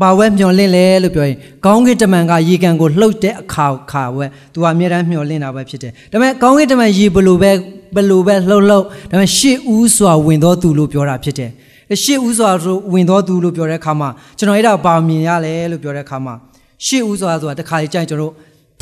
[0.00, 7.50] ဘာဝဲမျောလင့်လဲလို့ပြောရင်ကောင်းကင်တမန်ကရေကန်ကိုလှုပ်တဲ့အခါခါဝဲသူကအမြဲတမ်းမျောလင့်တာပဲဖြစ်တယ်ဒါပေမဲ့ကောင်းကင်တမန်ရေဘလို့ပဲ
[7.96, 11.50] ဘလို့ပဲလှုပ်လှုပ်ဒါပေမဲ့ရှေ့ဦးစွာဝင်သောသူလို့ပြောတာဖြစ်တယ်
[12.04, 14.08] ရှေ့ဦးစွာဆိုဝင်သောသူလို့ပြောတဲ့အခါမှာ
[14.38, 16.34] ကျွန်တော်အဲ့ဒါဘာမြင်ရလဲလို့ပြောတဲ့အခါမှာ
[16.86, 18.32] ရှေ့ဦးစွာဆိုတာတခါလေကြိုင်ကျွန်တော်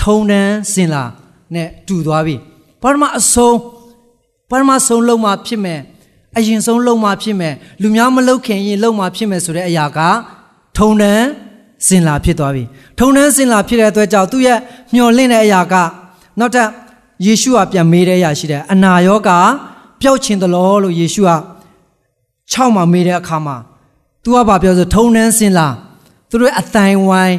[0.02, 1.04] ထုံတန်းစင်လာ
[1.54, 2.36] နဲ့တူသွားပြီ
[2.82, 3.56] ပထမအဆုံး
[4.50, 5.80] ပထမဆုံးလုံးမှဖြစ်မယ်
[6.38, 9.98] အရင်ဆုံးလုံမှဖြစ်မယ်လူများမလုံခင်ရင်လုံမှဖြစ်မယ်ဆိုတဲ့အရာက
[10.78, 11.26] ထုံတန်း
[11.88, 12.64] စင်လာဖြစ်သွားပြီ
[12.98, 14.58] ထုံတန်းစင်လာဖြစ်တဲ့အတွက်ကြောင့်သူ့ရဲ့
[14.94, 15.74] မျော်လင့်တဲ့အရာက
[16.38, 16.68] နောက်ထပ်
[17.26, 19.38] ယေရှုကပြန်မေးတဲ့အရာရှိတယ်အနာရောဂါ
[20.00, 21.30] ပျောက်ခြင်းတလို့လို့ယေရှုက
[22.52, 23.56] 6မှာမေးတဲ့အခါမှာ
[24.24, 25.68] तू ကဘာပြောဆိုထုံတန်းစင်လာ
[26.28, 27.38] သူတို့အတိုင်ဝိုင်း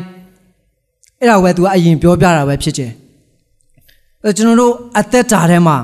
[1.20, 2.92] အဲ့ဒါပဲ तू ကအရင်ပြောပြတာပဲဖြစ်တယ်
[4.24, 5.78] အဲကျွန်တော်တို့အသက်တာထဲမှာ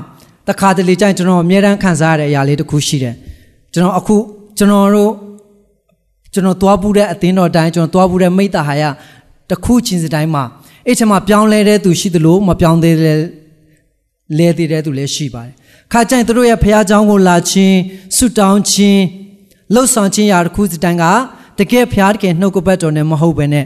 [0.48, 3.14] တခါတလေကျရင်ကျွန်တော်အမြဲတမ်းခံစားရတဲ့အရာလေးတစ်ခုရှိတယ်
[3.72, 4.16] ကျွန်တော်အခု
[4.58, 5.12] ကျွန်တော်တို့
[6.32, 8.82] ကျွန်တော်သွားပူတဲ့အသင်းတော်တိုင်းကျွန်တော်သွားပူတဲ့မိတ္တဟာယ
[9.50, 10.44] တစ်ခုချင်းစတိုင်းမှာ
[10.86, 13.18] အဲ့ချက်မှာပြောင်းလဲတဲ့သူရှိသလိုမပြောင်းသေးတဲ့
[14.37, 15.53] လဲသေးတဲ့သူလည်းရှိပါတယ်
[15.91, 17.77] ခါကျရင်တို့ရဲ့ဖះเจ้าကိုလာခြင်း
[18.15, 19.01] ဆုတောင်းခြင်း
[19.73, 21.05] လှုပ်ဆောင်ခြင်းရာတစ်ခုစတိုင်းက
[21.59, 23.65] တကယ်ဖះတကယ်နှုတ်ကပတ်တော်နဲ့မဟုတ်ဘဲနဲ့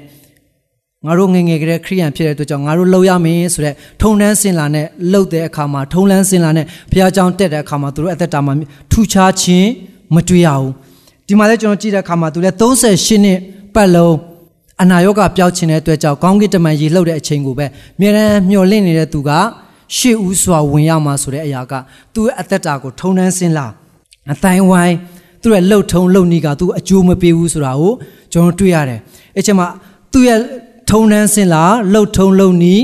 [1.06, 8.54] ငါတို့ငငယ်ကလေးခရိယန်ဖြစ်တဲ့အတွက်ကြောင့်ငါတို့လှုပ်ရမယ်ဆိုတဲ့ထုံတန်းစင်လာနဲ့လှုပ်တဲ့အခါမှာထုံလန်းစင်လာနဲ့ဘုရားကျောင်းတက်တဲ့အခါမှာသူတို့အသက်တာမှာ
[8.92, 9.68] ထူခြားခြင်း
[10.16, 10.72] မတွေ့ရဘူး
[11.28, 13.40] ဒီမှာလည်းကျွန်တော်ကြည့်တဲ့အခါမှာသူလည်း38နှစ်
[13.76, 14.16] ပတ်လုံး
[14.82, 17.66] အနာရောဂါပျောက်ခြင်းတဲ့အတွက်ကြောင့်ကောင်းကင်တမန်ရေလှုပ်တဲ့အချိန်ကိုပဲ
[18.00, 19.32] မြေရန်မျောလင့်နေတဲ့သူက
[19.97, 21.73] ရှေ့ဦးစွာဝင်ရမှာဆိုတဲ့အရာက
[22.15, 23.67] သူ့အသက်တာကိုထုံတန်းစင်လာ
[24.33, 24.97] အတိုင်းဝိုင်း
[25.43, 27.93] သူ့ရဲ့လှုပ်ထုံလှုပ်နီးကသူအကျိုးမပေးဘူးဆိုတာကို
[28.33, 29.01] ကျွန်တော်တွေ့ရတယ်
[29.37, 29.67] အဲ့ချိန်မှာ
[30.12, 30.41] သူ့ရဲ့
[30.91, 31.62] ထုံနှန်းစင်လာ
[31.93, 32.83] လှုပ်ထုံလှုပ်နီး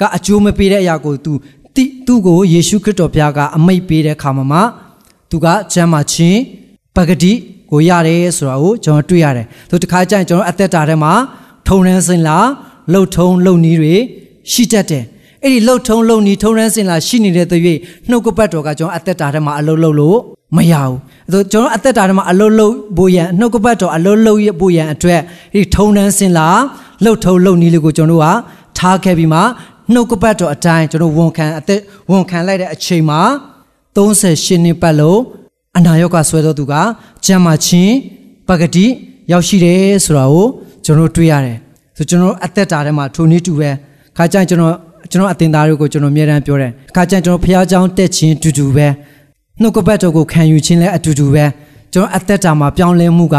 [0.00, 1.32] ကအကျိုးမပေးတဲ့အရာကို तू
[1.76, 4.60] တိသူ့ကိုယေရှုခရစ်တော်ဘုရားကအမိတ်ပေးတဲ့ခါမှာမှ
[5.30, 6.40] သူကကျမ်းမာခြင်း
[6.96, 7.32] ပဂတိ
[7.70, 11.12] ကိုရတယ်ဆိုတာကိုကျွန်တော်တွေ့ရတယ်။သူတခါကျရင်ကျွန်တော်အသက်တာထဲမှာ
[11.68, 12.38] ထုံနှန်းစင်လာ
[12.92, 13.94] လှုပ်ထုံလှုပ်နီးတွေ
[14.52, 15.04] ရှိတတ်တယ်။
[15.42, 17.78] အဲ့ဒီလှုပ်ထုံလှုပ်နီးထုံနှန်းစင်လာရှိနေတဲ့သွေး
[18.10, 20.18] နှုတ်ကပတ်တော်ကကျွန်တော်အသက်တာထဲမှာအလုံးလုံးလို့
[20.56, 20.94] မရဘူး။
[21.28, 25.20] အဲကျွန်တော်အသက်တာထဲမှာအလုံးလုံးဖို့ရန်နှုတ်ကပတ်တော်အလုံးလုံးဖို့ရန်အတွက်
[25.54, 26.48] ဒီထုံနှန်းစင်လာ
[27.04, 29.40] လှုပ်ထုံလှုပ်နီးလေးကိုကျွန်တော်တို့ကထားခဲ့ပြီးမှ
[29.92, 33.20] နှုတ်ကပတ်တော်အတိုင်းကျွန်တော်ဝန်ခံအသက်ဝန်ခံလိုက်တဲ့အချိန်မှာ
[33.96, 35.20] 38နှစ်ပတ်လုံး
[35.78, 36.74] အနာရောဂါဆွဲတော်သူက
[37.24, 37.94] ကျမ်းမာခြင်း
[38.48, 38.86] ပဂတိ
[39.32, 40.46] ရောက်ရှိတယ်ဆိုတာကို
[40.84, 41.58] ကျွန်တော်တွေ့ရတယ်
[41.96, 43.70] ဆိုကျွန်တော်အသက်တာထဲမှာထိုနည်းတူပဲ
[44.16, 44.74] ခါကျရင်ကျွန်တော်
[45.11, 48.87] ကျွန်တော်အတင်သားတွေကိုကျွန်တော်အမြဲတမ်းပြောတယ်ခါကျရင်ကျွန်တော်ဖះเจ้าတက်ခြင်းတူတူပဲ
[49.61, 51.45] နှုတ်ကပတ်တော်ကိုခံယူခြင်းလည်းအတူတူပဲ
[51.93, 53.37] ကျွန်တော်အသက်တာမှာပြောင်းလဲမှုက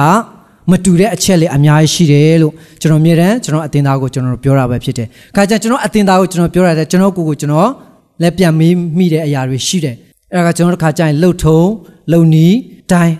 [0.70, 5.06] မတူတဲ့အချက်လေးအများကြီးရှိတယ်လို့ကျွန်တော်မြဲတမ်းကျွန်တော်အတင်သားကိုကျွန်တော်ပြောတာပဲဖြစ်တယ်။
[5.36, 7.68] ခါကျကျွန်တော်အတင်သားကိုကျွန်တော်ပြောရတယ်ကျွန်တော်ကိုယ်ကိုကျွန်တော်
[8.22, 9.94] လက်ပြန်မေးမိတဲ့အရာတွေရှိတယ်။
[10.32, 11.60] အဲ့ဒါကကျွန်တော်တစ်ခါကျရင်လှုပ်ထုံ
[12.12, 12.56] လုံနီး
[12.90, 13.14] တိုင်း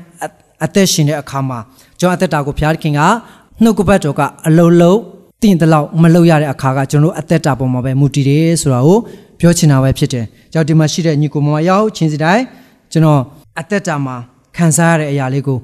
[0.65, 1.59] အသက်ရှင်တဲ့အခါမှာ
[2.01, 3.01] ကျွန်တော်အသက်တာကိုဘုရားခင်က
[3.62, 4.99] နှုတ်ကပတ်တော်ကအလုံးလုံး
[5.48, 8.98] တင်တဲ့လောက်မလုပ်ရတဲ့အခါကကျွန်တော်အသက်တာပေါ်မှာပဲမူတည်တယ်ဆိုတာကို
[9.40, 12.44] ပြောချင်တာပဲဖြစ်တယ်။ကြောင့်ဒီမှာရှိတဲ့ညီကိုမမရောက်ချင်းစီတိုင်း
[12.92, 13.22] ကျွန်တော်
[13.60, 14.16] အသက်တာမှာ
[14.58, 15.58] ခံစားရတဲ့အရာလေးကို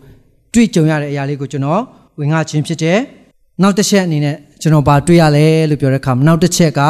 [0.53, 1.81] တွေ့ကြုံရတဲ့အရာလေးကိုကျွန်တော်
[2.19, 2.97] ဝင်ငါချင်းဖြစ်တယ်။
[3.61, 6.81] နောက်တစ်ချက်အနေနဲ့ကျွန်တော်ဗာတွေ့ရလဲလို့ပြောတဲ့အခါနောက်တစ်ချက်က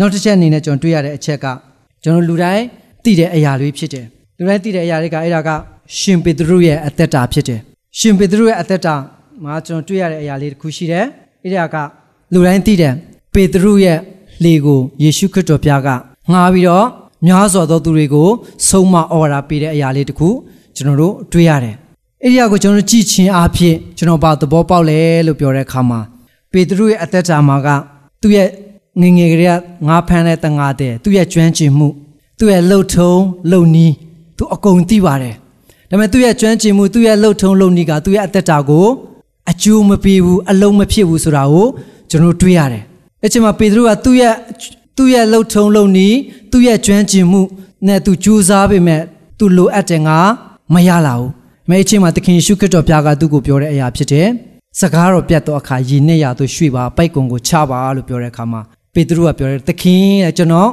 [0.00, 1.46] နောက်တစ်ချက်အနေနဲ့ကျွန်တော်တွေ့ရတဲ့အချက်က
[2.02, 2.64] ကျွန်တော်လူတိုင်း
[3.04, 4.06] သိတဲ့အရာလေးဖြစ်တယ်။
[4.38, 5.50] လူတိုင်းသိတဲ့အရာလေးကအဲ့ဒါက
[5.98, 7.60] ရှင်ပေတရုရဲ့အသက်တာဖြစ်တယ်။
[7.98, 8.94] ရှင်ပေတရုရဲ့အသက်တာ
[9.44, 11.04] မှာကျွန်တော်တွေ့ရတဲ့အရာလေးတစ်ခုရှိတယ်။
[11.44, 11.76] အဲ့ဒါက
[12.32, 12.94] လူတိုင်းသိတယ်
[13.32, 13.98] ပေတရုရဲ့
[14.44, 15.88] လေကိုယေရှုခရစ်တော်ပြက
[16.30, 16.86] ငှားပြီးတော့
[17.26, 18.28] များစွာသောသူတွေကို
[18.68, 20.28] ဆုံးမဩဝါဒပေးတဲ့အရာလေးတစ်ခု
[20.76, 21.76] ကျွန်တော်တို့တွေ့ရတယ်
[22.22, 26.00] အဲ့ဒီအကိုကျွန်တော်ကြည့်ချင်းအားဖြင့်ကျွန်တော်ဘာသဘောပေါက်လဲလို့ပြောတဲ့အခါမှာ
[26.52, 27.68] ပေတရုရဲ့အသက်တာမှာက
[28.22, 28.48] သူ့ရဲ့
[29.00, 29.52] ငငယ်ကလေးက
[29.88, 31.88] ငါဖမ်းတဲ့တငါတဲ့သူ့ရဲ့ကျွမ်းကျင်မှု
[32.38, 33.12] သူ့ရဲ့လှုပ်ထုံ
[33.50, 33.92] လှုပ်နီး
[34.36, 35.34] သူအကုန်သိပါတယ်
[35.90, 38.86] ဒါပေမဲ့သူ့ရဲ့ကျွမ်းကျင်မှုသူ့ရဲ့လှုပ်ထုံလှုပ်နီးကသူ့ရဲ့အသက်တာကို
[39.50, 41.66] အကျိုးမပေးဘူးအလုံးမဖြစ်ဘူးဆိုတာကို
[42.10, 42.82] ကျွန်တော်တွေ့ရတယ်
[43.22, 44.34] အဲ့ချိန်မှာပေတရုကသူ့ရဲ့
[44.96, 46.16] သူ့ရဲ့လှုပ်ထုံလှုပ်နီး
[46.50, 47.42] သူ့ရဲ့ကျွမ်းကျင်မှု
[47.86, 49.02] နဲ့သူကြိုးစားပေမဲ့
[49.38, 50.18] သူလိုအပ်တယ်ငါ
[50.74, 51.30] မရလာဘူး
[51.68, 54.28] မဲအချင်းမှာသခင်ယေရှုခရစ်တော်ဘုရားကသူ့ကိုပြောတဲ့အရာဖြစ်တယ်။
[54.80, 58.60] စကားတော်ပြတ်တော့အခါယဉ်နဲ့ရသူရွှေ့ပါပိုက်ကုံကိုချပါလို့ပြောတဲ့အခါမှာ
[58.94, 60.70] ပေတရုကပြောတယ်သခင်ရဲ့ကျွန်တော်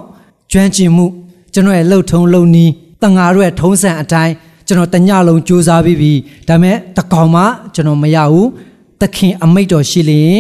[0.52, 1.06] ကျွမ်းကျင်မှု
[1.54, 2.72] ကျွန်တော်ရဲ့လှုပ်ထုံလှုပ်နီး
[3.02, 4.34] တန်ဃာတို့ရဲ့ထုံးစံအတိုင်း
[4.68, 6.14] ကျွန်တော်တညလုံးစူးစမ်းပြီးပြီ
[6.48, 7.44] ဒါပေမဲ့တကောင်မှ
[7.74, 8.50] ကျွန်တော်မရဘူး
[9.02, 10.40] သခင်အမိတ်တော်ရှိလျင်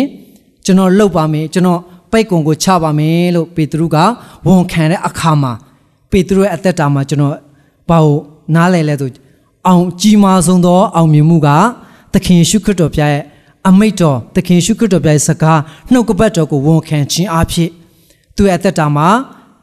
[0.65, 3.97] ကျွန်တော်လှုပ်ပါမယ်ကျွန်တော်ပိုက်ကုံကိုချပါမယ်လို့ပေတရုက
[4.47, 5.53] ဝန်ခံတဲ့အခါမှာ
[6.11, 7.33] ပေတရုရဲ့အသက်တာမှာကျွန်တော်
[7.89, 8.19] ဘာလို့
[8.55, 9.09] နားလဲလဲဆို
[9.67, 11.49] အောင်ကြီးမားဆုံးသောအောင်မြင်မှုက
[12.13, 13.23] သခင်ယေရှုခရစ်တော်ဘုရားရဲ့
[13.67, 15.59] အမိတ်တော်သခင်ယေရှုခရစ်တော်ဘုရားရဲ့စကား
[15.91, 17.69] နှုတ်ကပတ်တော်ကိုဝန်ခံခြင်းအဖြစ်
[18.35, 19.07] သူ့ရဲ့အသက်တာမှာ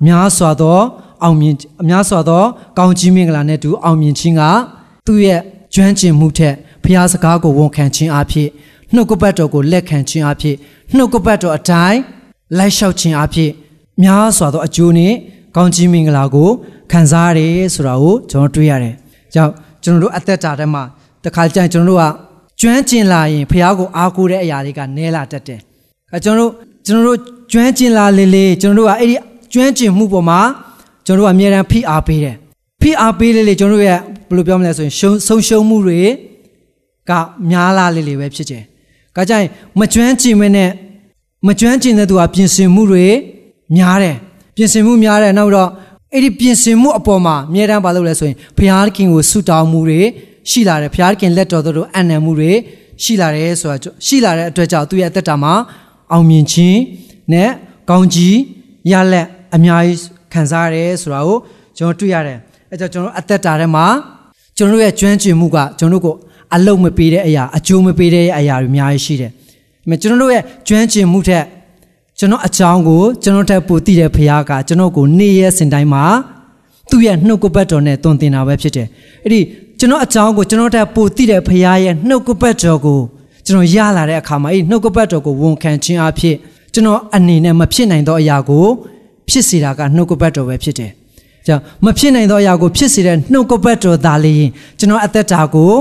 [0.06, 0.78] များစွာသော
[1.22, 1.54] အောင်မြင်
[1.88, 2.42] များစွာသော
[2.78, 4.42] ကောင်းကြီးမင်္ဂလာနဲ့တူအောင်မြင်ခြင်းက
[5.06, 5.40] သူ့ရဲ့
[5.74, 8.48] ကျွမ်းကျင်မှုထက်ဘုရားစကားကိုဝန်ခံခြင်းအဖြစ်
[8.94, 10.56] နှုတ်ကပတ်တော်ကိုလက်ခံခြင်းအဖြစ်
[10.96, 12.00] နှုတ်ကပတ်တော်အတိုင်း
[12.58, 13.50] လိုက်လျှောက်ခြင်းအဖြစ်
[14.02, 15.12] များစွာသောအကျိုးနဲ့
[15.56, 16.48] ကောင်းကြီးမင်္ဂလာကို
[16.92, 18.94] ခံစားရတယ်ဆိုတာကိုကျွန်တော်တွေ့ရတယ်။
[19.34, 19.52] ကြောင့်
[19.82, 20.82] ကျွန်တော်တို့အသက်တာထဲမှာ
[21.24, 22.04] တခါကျရင်ကျွန်တော်တို့က
[22.60, 25.60] ကျွမ်းကျင်လာရင်ဖះကိုအားကိုးတဲ့အရာတွေကနဲလာတတ်တယ်။
[26.12, 26.52] အဲကျွန်တော်တို့
[26.86, 27.18] ကျွန်တော်တို့
[27.52, 29.16] ကျွမ်းကျင်လာလေလေကျွန်တော်တို့ကအဲ့ဒီ
[29.52, 30.40] ကျွမ်းကျင်မှုပေါ်မှာ
[31.06, 32.36] ကျွန်တော်တို့ကအမြဲတမ်းဖိအားပေးတယ်။
[32.82, 36.00] ဖိအားပေးလေလေကျွန်တော်တို့ရဲ့ဘယ်လိုပြောမလဲဆိုရင်ရှုံဆုံးရှုံးမှုတွေ
[37.10, 37.12] က
[37.50, 38.62] များလာလေလေပဲဖြစ်တယ်။
[39.16, 39.46] ဒါကြောင့်
[39.78, 40.70] မကျွမ်းကျင်မနဲ့
[41.46, 43.06] မကျွမ်းကျင်တဲ့သူကပြင်ဆင်မှုတွေ
[43.76, 44.16] များတယ်။
[44.56, 45.68] ပြင်ဆင်မှုများတယ်နောက်တော့
[46.12, 50.00] အဲ့ဒီပြင်ဆင်မှုအပေါ်မှာအမြဲတမ်းပါလို့လဲဆိုရင်ဘုရားခင်ကိုဆုတောင်းမှုတွေ
[50.50, 52.52] ရှိလာတယ်ဘုရားခင်လက်တော်တို့အံ့နံမှုတွေ
[53.02, 55.54] ရှိလာတယ်ဆိုတာရှိလာတဲ့အတွက်ကြောင့်သူ့ရဲ့အသက်တာမှာ
[56.12, 56.78] အောင်မြင်ခြင်း
[57.32, 57.50] နဲ့
[57.90, 58.36] ကောင်းကြီး
[58.92, 60.00] ရလက်အများကြီး
[60.32, 61.38] ခံစားရတယ်ဆိုတာကို
[61.76, 62.38] ကျွန်တော်တွေ့ရတယ်
[62.70, 63.86] အဲကြောင့်ကျွန်တော်အသက်တာထဲမှာ
[64.56, 66.14] ကျွန်တော်ရဲ့ကျွမ်းကျင်မှုကကျွန်တော်ကို
[66.56, 69.36] အလုံးမပေးတဲ့အရာအကျိုးမပေးတဲ့အရာတွေအများကြီးရှိတယ်။ဒါ
[69.80, 71.44] ပေမဲ့ကျွန်တော်ရဲ့ကျွမ်းကျင်မှုထက်
[72.18, 76.04] ကျွန်တော်အကြောင်းကိုကျွန်တော်ထက်ပိုသိတဲ့ဖခင်ကကျွန်တော်ကိုနေ့ရက်စဉ်တိုင်းမှာ
[76.90, 78.86] သူ့ရဲ့နှုတ်ကပတ်တော်နဲ့တွင်တင်တာပဲဖြစ်တယ်။
[79.24, 79.40] အဲ့ဒီ
[79.78, 83.00] ကျွန်တော်အကြောင်းကိုကျွန်တော်ထက်ပိုသိတဲ့ဖခင်ရဲ့နှုတ်ကပတ်တော်ကို
[83.46, 86.36] ကျွန်တော်ရလာတဲ့အခါမှာအဲ့ဒီနှုတ်ကပတ်တော်ကိုဝန်ခံခြင်းအဖြစ်
[86.74, 88.66] ကျွန်တော်အနေနဲ့မဖြစ်နိုင်သောအရာကို
[89.28, 90.90] ဖြစ်စေတာကနှုတ်ကပတ်တော်ပဲဖြစ်တယ်။
[91.46, 95.72] ကြောင့်မဖြစ်နိုင်သောအရာကိုဖြစ်စေတဲ့နှုတ်ကပတ်တော်သာလျှင်ကျွန်တော်အသက်တာကို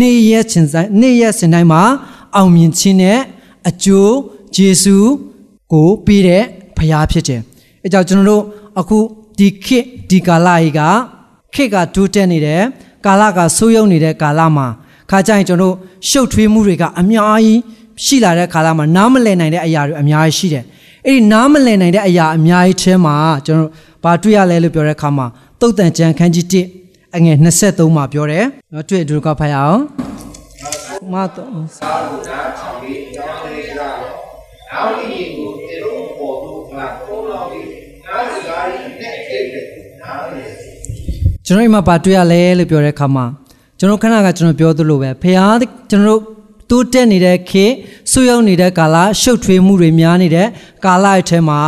[0.00, 1.82] နေ့ရက်ချင်းဆိုင်နေ့ရက်စဉ်တိုင်းမှာ
[2.36, 3.18] အောင်မြင်ခြင်းနဲ့
[3.68, 4.14] အကျိုး
[4.56, 4.96] ယေရှု
[5.72, 6.44] ကိုပေးတဲ့
[6.76, 7.40] ဖရားဖြစ်တယ်။
[7.84, 8.42] အဲကြောင့်ကျွန်တော်တို့
[8.80, 8.98] အခု
[9.38, 10.80] ဒီခေတ်ဒီကာလကြီးက
[11.54, 12.62] ခေတ်ကတိုးတက်နေတယ်
[13.06, 14.66] ကာလကဆိုးရုံနေတဲ့ကာလမှာ
[15.10, 17.60] ခါကြရင်ကျွန်တော်တို့ရှုပ်ထွေးမှုတွေကအများကြီး
[18.04, 20.64] ရှိလာတဲ့ကာလမှာနားမလည်နိုင်တဲ့အရာတွေအများကြီးရှိတယ်။
[21.06, 23.14] အဲ့ဒီနားမလည်နိုင်တဲ့အရာအများကြီးထဲမှာ
[23.46, 23.70] ကျွန်တော်
[24.04, 25.26] ဘာတွေ့ရလဲလို့ပြောတဲ့အခါမှာ
[25.60, 26.77] တုတ်တန်ကြံခန်းကြီး1
[27.18, 29.80] အငယ်23မှာပြောတယ်။နော်တွေ့အတူကဖတ်ရအောင်။
[31.12, 36.72] မတော့နောက်ဒီကိုတေရုံပေါ်သူက
[37.06, 37.68] ကိုတော်ပြီး
[38.06, 39.66] နားစကားရင်းနဲ့အိတ်တယ်
[40.02, 40.42] နားလေ
[41.46, 43.24] ကျွန်တော်အိမ်မှာဘာတွေ့ရလဲလို့ပြောတဲ့အခါမှာ
[43.78, 45.40] ကျွန်တော်ခဏကကျွန်တော်ပြောသလိုပဲဖះ
[45.90, 46.20] ကျွန်တော်
[46.70, 47.64] တိုးတက်နေတဲ့ခေ
[48.12, 50.46] ဆွရောက်နေတဲ့ကာလရှုပ်ထွေးမှုတွေများနေတဲ့
[50.84, 51.60] ကာလအထဲမှာ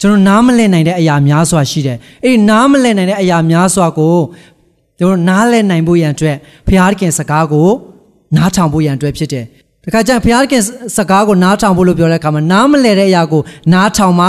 [0.00, 4.16] ကျွန်တော်နားမလည်နိုင်တဲ့အရာများစွာရှိတယ်အဲ့ဒီနားမလည်နိုင်တဲ့အရာများစွာကို
[4.98, 7.68] ကျွန်တော်နားလည်နိုင်ဖို့ရန်အတွက်ဖះခင်စကားကို
[8.36, 9.44] နားထောင်ဖို့ရန်အတွက်ဖြစ်တယ်
[9.84, 10.62] တခါကျရင်ဘုရားခင်
[10.96, 14.28] စကားကိုနားထောင်ဖို့လို့ပြောတဲ့အခါမှာနားမလည်တဲ့အရာကိုနားထောင်မှ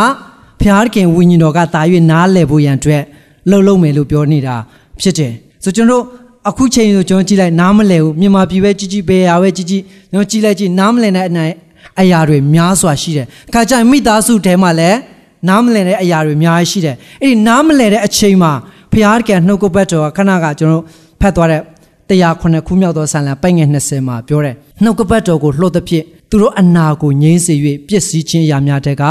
[0.59, 3.03] ဘုရားခင်ဝိညာဉ်တော်ကတာ၍နားလည်ဖို့ရန်အတွက်
[3.49, 4.55] လှုပ်လှုပ်မယ်လို့ပြောနေတာ
[5.01, 6.03] ဖြစ်တယ်ဆိုကျွန်တော်
[6.49, 11.53] အခုချိန်ကိုကျွန်တော်ကြည့်လိုက်နားမလည်ဘူးမြန်မာပြည်ပဲကြီးကြီးပဲရပဲကြီးကြီးကျွန်တော်ကြည့်လိုက်ကြည့်နားမလည်တဲ့အနိုင်
[12.01, 14.97] အရာတွေများစွာရှိတယ်အခါကျရင်မိသားစုထဲမှာလည်း
[15.47, 18.51] နားမလည်တဲ့အရာတွေအများကြီးရှိတယ်အဲ့ဒီနားမလည်တဲ့အချိန်မှာ
[18.91, 20.83] ဘုရားခင်နှုတ်ကပတ်တော်ကခဏကကျွန်တော်
[21.21, 21.61] ဖတ်သွားတဲ့
[22.09, 27.55] 109ခုမြောက်သောဆာလံပိုင်ငယ်20မှာပြောတယ်နှုတ်ကပတ်တော်ကိုလှုပ်သဖြင့်သူတို့အနာကိုငြိမ်းစေ၍
[27.87, 29.03] ပျက်စီးခြင်းအရာများတဲ့က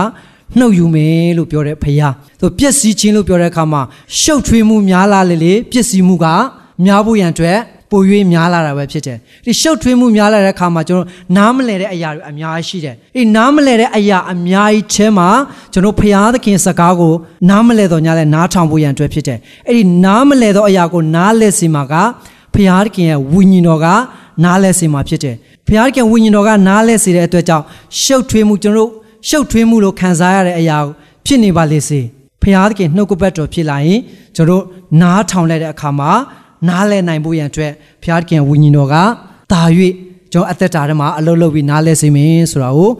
[0.58, 3.82] နှုတ်ယူမယ်လို့ပြောတဲ့ဖခင်သူပျက်စီးခြင်းလို့ပြောတဲ့အခါမှာ
[4.20, 6.26] ရှုပ်ထွေးမှုများလာလေလေပျက်စီးမှုက
[6.84, 7.58] များဖို့ရန်အတွက်
[7.90, 15.28] ပို၍များလာတာပဲဖြစ်တယ်ဒီရှုပ်ထွေးမှုများလာတဲ့အခါမှာကျွန်တော်နားမလဲတဲ့အရာတွေအများကြီးရှိတယ်ဒီနားမလဲတဲ့အရာအများကြီးထဲမှာ
[15.72, 17.14] ကျွန်တော်ဖရာသခင်စကားကို
[17.50, 21.94] နားမလဲတော့ညာလဲနားထောင်ဖို့ရန်အတွက်ဖြစ်တယ်အဲ့ဒီနားမလဲသောအရာကိုနားလဲစီမှာက
[22.54, 23.86] ဖရာသခင်ရဲ့ဝိညာဉ်တော်က
[24.44, 27.64] နားလဲစေမှာဖြစ်တယ်ဘုရားခင်ဝိညာဉ်တော်ကနားလဲစေတဲ့အတွက်ကြောင့်
[28.02, 28.90] ရှုပ်ထွေးမှုကျွန်တော်တို့
[29.28, 30.78] ရှုပ်ထွေးမှုလို့ခံစားရတဲ့အရာ
[31.26, 32.00] ဖြစ်နေပါလေစေ
[32.42, 34.00] ဘုရားခင်နှုတ်ကပတ်တော်ဖြစ်လာရင်
[34.36, 36.10] ကျွန်တော်တို့နားထောင်လိုက်တဲ့အခါမှာ
[36.68, 38.94] နားလဲနိုင်ဖို့ရန်အတွက်ဘုရားခင်ဝိညာဉ်တော်က
[39.52, 39.62] တာ၍
[40.32, 42.90] ကျွန်တော်အသက်တာထဲမှာအလုပ်လုပ်ပြီးနားလဲစေမယ်ဆိုတာကို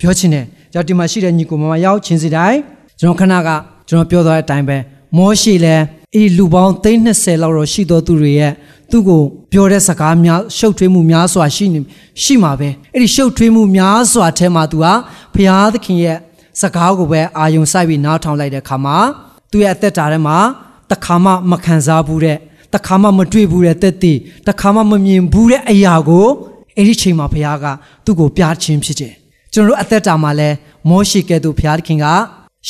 [0.00, 2.58] ပြောချင်တယ်ကြောင့်ဒီမှာရှိတဲ့ညီကိုမမရောက်ချင်းစီတိုင်း
[3.00, 3.48] ကျွန်တော်ခဏက
[3.88, 4.78] ကျွန်တော်ပြောသွားတဲ့အတိုင်းပဲ
[5.16, 5.76] မောရှိလဲ
[6.14, 8.52] အေးလူပေါင်း320လောက်တော့ရှိတော်သူတွေရဲ့
[8.90, 11.80] သူ့ကိုပြောတဲ့စကားများရှုပ်ထွေးမှုများစွာရှိနေ
[12.22, 14.92] ရှိမှာပဲအဲ့ဒီရှုပ်ထွေးမှုများစွာထဲမှာသူဟာ
[15.34, 16.18] ဘုရားသခင်ရဲ့
[16.60, 18.96] စကားကိုပဲအာယုံစိုက်ပြီးနားထောင်လိုက်တဲ့အခါမှာ
[19.50, 20.38] သူ့ရဲ့အသက်တာထဲမှာ
[20.90, 22.38] တခါမှမခံစားဘူးတဲ့
[22.74, 26.26] တခါမှမတွေ့ဘူးတဲ့တက်တည်တခါမှမမြင်ဘူးတဲ့အရာကို
[26.76, 27.66] အဲ့ဒီချိန်မှာဘုရားက
[28.04, 29.14] သူ့ကိုပြခြင်းဖြစ်တယ်
[29.52, 30.48] ကျွန်တော်တို့အသက်တာမှာလဲ
[30.88, 32.06] မောရှိကဲ့သို့ဘုရားသခင်က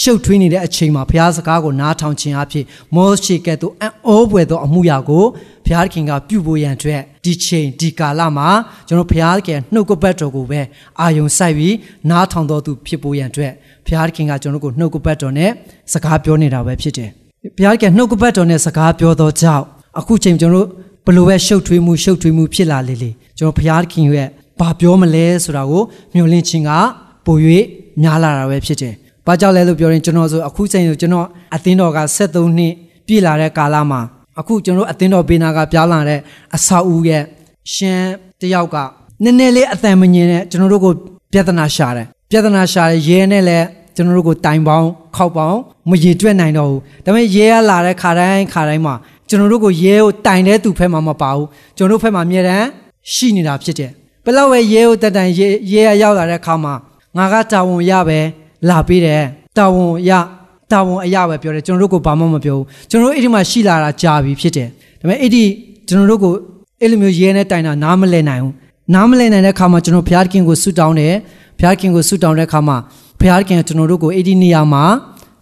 [0.00, 5.24] ရှုပ်ထွေးနေတဲ့အချိန်မှာဘုရားစကားကိုနားထောင်ခြင်းအဖြစ်မောရှိကဲ့သို့အံ့ဩပွေသောအမှုရာကို
[5.66, 8.48] ဘုရားခင်ကပြုဖို့ရန်အတွက်ဒီချိန်ဒီကာလမှာ
[8.86, 10.60] ကျွန်တော်ဘုရားခင်နှုတ်ကပတ်တော်ကိုပဲ
[11.00, 11.74] အာယုံစိုက်ပြီး
[12.10, 13.52] နားထောင်တော်သူဖြစ်ဖို့ရန်အတွက်
[13.86, 15.50] ဘုရားခင်ကကျွန်တော်ကိုနှုတ်ကပတ်တော်နဲ့
[15.92, 17.10] စကားပြောနေတာပဲဖြစ်တယ်
[17.56, 19.64] ဘုရားခင်နှုတ်ကပတ်တော်နဲ့စကားပြောသောကြောင့်
[19.98, 20.66] အခုချိန်ကျွန်တော်
[21.06, 24.28] ဘလို့ပဲရှုပ်ထွေးမှုရှုပ်ထွေးမှုဖြစ်လာလေလေကျွန်တော်ဘုရားခင်ရဲ့
[24.60, 25.82] ဘာပြောမလဲဆိုတာကို
[26.14, 26.70] မျှော်လင့်ခြင်းက
[27.26, 27.36] ပို၍
[28.02, 28.94] များလာတာပဲဖြစ်တယ်
[29.26, 32.72] ဘာကြောင့်လဲလို့ပြောရင်ကျွန်တော်ဆိုအခုချိန်ဆိုကျွန်တော်အသင်းတော်က73နှစ်
[33.06, 34.00] ပြည့်လာတဲ့ကာလမှာ
[34.40, 36.20] အခုကျွန်တော်အသင်းတော်ဘေးနာကပြောင်းလာတဲ့
[36.56, 37.22] အဆောက်အဦရဲ့
[37.74, 38.76] ရှမ်းတယောက်က
[39.24, 40.92] နည်းနည်းလေးအတန်မငြင်းနဲ့ကျွန်တော်တို့ကို
[41.32, 45.58] ပြဿနာရှာတယ်ပြဿနာရှာတယ်ရဲနဲ့လည်းကျွန်တော်တို့ကိုတိုင်ပေါင်းခောက်ပေါင်း
[45.90, 48.94] မရေတွက်နိုင်တော့ဘူးဒါပေမဲ့ရဲကလာတဲ့ခါတိုင်းခါတိုင်းမှာ
[49.28, 52.66] ကျွန်တော်တို့ကိုရဲကိုတိုင်တဲ့သူဖက်မှာမပါဘူးကျွန်တော်တို့ဖက်မှာအမြဲတမ်း
[53.12, 53.90] ရှိနေတာဖြစ်တယ်
[54.24, 56.74] ဘယ်လောက်ပဲရဲကိုတက်တိုင်ရဲရဲရောက်လာတဲ့ခါမှာ
[57.16, 58.18] ငါကတာဝန်ရပဲ
[58.68, 59.24] လာပေးတယ်
[59.56, 60.10] တာဝန်ရ
[60.72, 64.68] တာဝန်အရပဲပြောတယ်ကျွန်တော်တို့ကိုဘာမှမပြောဘူးကျွန်တော်တို့အဲ့ဒီမှာရှိလာတာကြာပြီဖြစ်တယ်
[65.00, 65.44] ဒါပေမဲ့အဲ့ဒီ
[65.88, 66.32] ကျွန်တော်တို့ကို
[66.80, 68.54] အဲ့လိုမျိုးရဲနဲ့တိုင်တာနားမလဲနိုင်ဘူး
[68.94, 71.14] နားမလဲနိုင်တဲ့အခါမှာကျွန်တော်ဘုရားခင်ကိုဆုတောင်းတယ်
[71.58, 72.76] ဘုရားခင်ကိုဆုတောင်းတဲ့အခါမှာ
[73.20, 74.84] ဘုရားခင်ကကျွန်တော်တို့ကိုအဲ့ဒီနေရာမှာ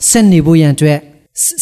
[0.09, 0.99] ဆက်နေဖို့ရန်အတွက်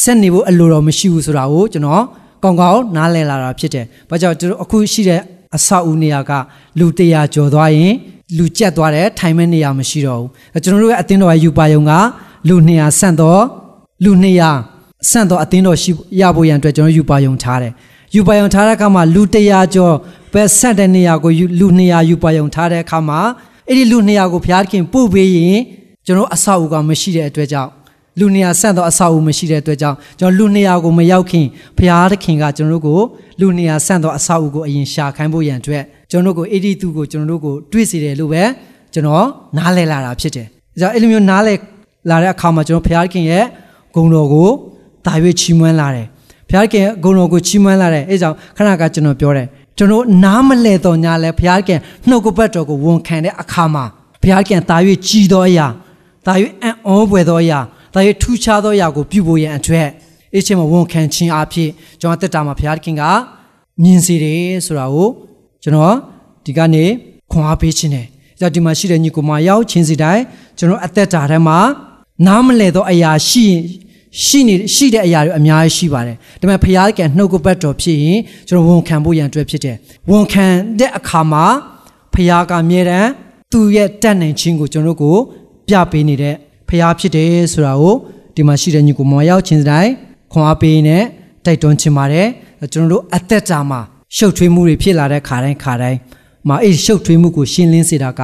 [0.02, 2.02] ဆက်နေဖို့အလိုတော်မရှိဘူးဆိုတာကိုကျွန်တော်
[2.42, 5.20] ကောင်းကောင်းနားလည်လာတာဖြစ်တယ်။ဘာကြောင့်ကျွန်တော်အခုရှိတဲ့
[5.56, 6.32] အဆောက်အဦနေရာက
[6.78, 7.92] လူ100ကျော်သွားရင်
[8.36, 11.92] လူကြက်သွားတယ်ထိုင်မဲ့နေရာမရှိတော့ဘူးကျွန်တော်တို့ရဲ့အသင်းတော်ရဲ့ယူပါယုံက
[12.48, 13.42] လူ200ဆန့်တော့
[14.04, 14.10] လူ
[14.64, 17.72] 200ဆန့်တော့အသင်းတော်ရှိရဖို့ရန်အတွက်ကျွန်တော်ယူပါယုံထားတယ်
[18.14, 19.94] ယူပါယုံထားတဲ့အခါမှာလူ100ကျော်
[20.32, 23.20] ပဲဆက်တဲ့နေရာကိုလူ200ယူပါယုံထားတဲ့အခါမှာ
[23.68, 25.58] အဲ့ဒီလူ200ကိုဘုရားခင်ပို့ပေးရင်
[26.06, 27.70] ကျွန်တော်အဆောက်အဦကမရှိတဲ့အတွက်ကြောင့်
[28.18, 31.46] လူနေရာဆန့်တော့အဆောက်အဦမရှိတဲ့အတွက်ကြောင့်ကျွန်တော်လူနေရာကိုမရောက်ခင်
[31.78, 33.00] ဘုရားသခင်ကကျွန်တော်တို့ကို
[33.40, 38.42] လူနေရာဆန့်တော့အဆောက်အဦကိုအရင်ရှာခိုင်းဖို့ရန်အတွက်ကျွန်တော်တို့ကိုအဲ့ဒီသူကိုကျွန်တော်တို့ကိုတွေးစီတယ်လို့ပဲ
[38.92, 41.58] ကျွန်တော်နားလည်လာတာဖြစ်တယ်။ဒါကြောင့်အဲ့လိုမျိုးနားလည်
[42.10, 43.44] လာတဲ့အခါမှာကျွန်တော်ဘုရားခင်ရဲ့
[43.94, 44.48] ဂုဏ်တော်ကို
[45.06, 46.06] ဒါရွေးချီးမွမ်းလာတယ်။
[46.48, 49.46] ဘုရားခင်ဂုဏ်တော်ကိုချီးမွမ်းလာတယ်။အဲကြောင့်ခဏကကျွန်တော်ပြောတယ်
[49.78, 53.84] ကျွန်တော်နားမလဲတော့ညာလဲဘုရားခင်နှုတ်ကပတ်တော်ကိုဝန်ခံတဲ့အခါမှာ
[54.22, 55.66] ဘုရားခင်ဒါရွေးကြည်တော်အရာ
[56.26, 57.60] ဒါရွေးအံ့ဩဖွယ်သောအရာ
[57.94, 59.88] ဒါရွေးထူးခြားသောအရာကိုပြုဖို့ရန်အတွက်
[60.36, 63.02] အချင်းမဝန်ခံခြင်းအဖြစ်ကျွန်တော်တက်တာမှာဘုရားခင်က
[63.82, 65.08] မြင်စေတယ်ဆိုတာကို
[65.62, 65.94] ကျွန်တော်
[66.44, 66.90] ဒီကနေ့
[67.30, 68.06] ခွန်အားပေးခြင်းတယ်။
[68.38, 70.22] ကြောင့်ဒီမှာရှိတဲ့ညီကိုမရောက်ချင်းစီတိုင်း
[70.58, 71.58] ကျွန်တော်အသက်တာထဲမှာ
[72.26, 73.46] နားမလဲသောအရာရှိ
[74.24, 79.76] ရှိနေရှိတဲ့အရာတွေအများကြီးရှိပါတယ်။ဒါပေမဲ့ဖခင်ကနှုတ်ကပတ်တော်ဖြစ်ရင်ကျွန်တော်ဝန်ခံဖို့ရန်အတွက်ဖြစ်တယ်။
[80.10, 80.46] ဝန်ခံ
[80.78, 81.44] တဲ့အခါမှာ
[82.12, 83.10] ဖခင်ကအမြဲတမ်း
[83.52, 85.16] သူ့ရဲ့တတ်နိုင်ခြင်းကိုကျွန်တော်တို့ကို
[85.68, 86.34] ပြပေးနေတဲ့
[86.68, 87.94] ဖခင်ဖြစ်တယ်ဆိုတာကို
[88.34, 89.92] ဒီမှာရှိတဲ့ညီကိုမရောက်ချင်းစီတိုင်း
[90.32, 90.98] ခွန်အားပေးနေ
[91.44, 92.26] တိုက်တွန်းချင်ပါတယ်။
[92.72, 93.80] ကျွန်တော်တို့အသက်တာမှာ
[94.16, 95.98] ရှုပ်ထွေးမှုတွေဖြစ်လာတဲ့ခါတိုင်းခါတိုင်း
[96.48, 98.22] မှာအဲ့ရှုပ်ထွေးမှုကိုရှင်းလင်းစေတာက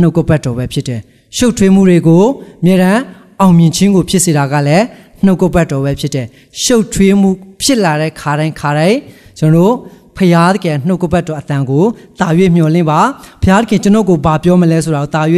[0.00, 1.00] နှုတ်ကပတ်တော်ပဲဖြစ်တယ်
[1.36, 2.24] ရှုပ်ထွေးမှုတွေကို
[2.60, 3.00] အမြဲတမ်း
[3.40, 4.84] အောင်မြင်ခြင်းကိုဖြစ်စေတာကလည်း
[5.24, 6.26] နှုတ်ကပတ်တော်ပဲဖြစ်တယ်
[6.62, 7.30] ရှုပ်ထွေးမှု
[7.62, 8.98] ဖြစ်လာတဲ့ခါတိုင်းခါတိုင်း
[9.38, 9.74] ကျွန်တော်တို့
[10.16, 11.84] ဖရာသခင်နှုတ်ကပတ်တော်အတန်ကို
[12.20, 13.00] တာ၍မျှော်လင့်ပါ
[13.42, 15.22] ဖရာသခင်ကျွန်တော်ကိုဘာပြောမလဲဆိုတာကိုတာ၍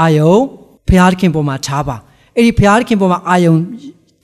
[0.00, 0.34] အာယုံ
[0.92, 1.96] ဖရာသခင်ပေါ်မှာထားပါ
[2.36, 3.54] အဲ့ဒီဖရာသခင်ပေါ်မှာအာယုံ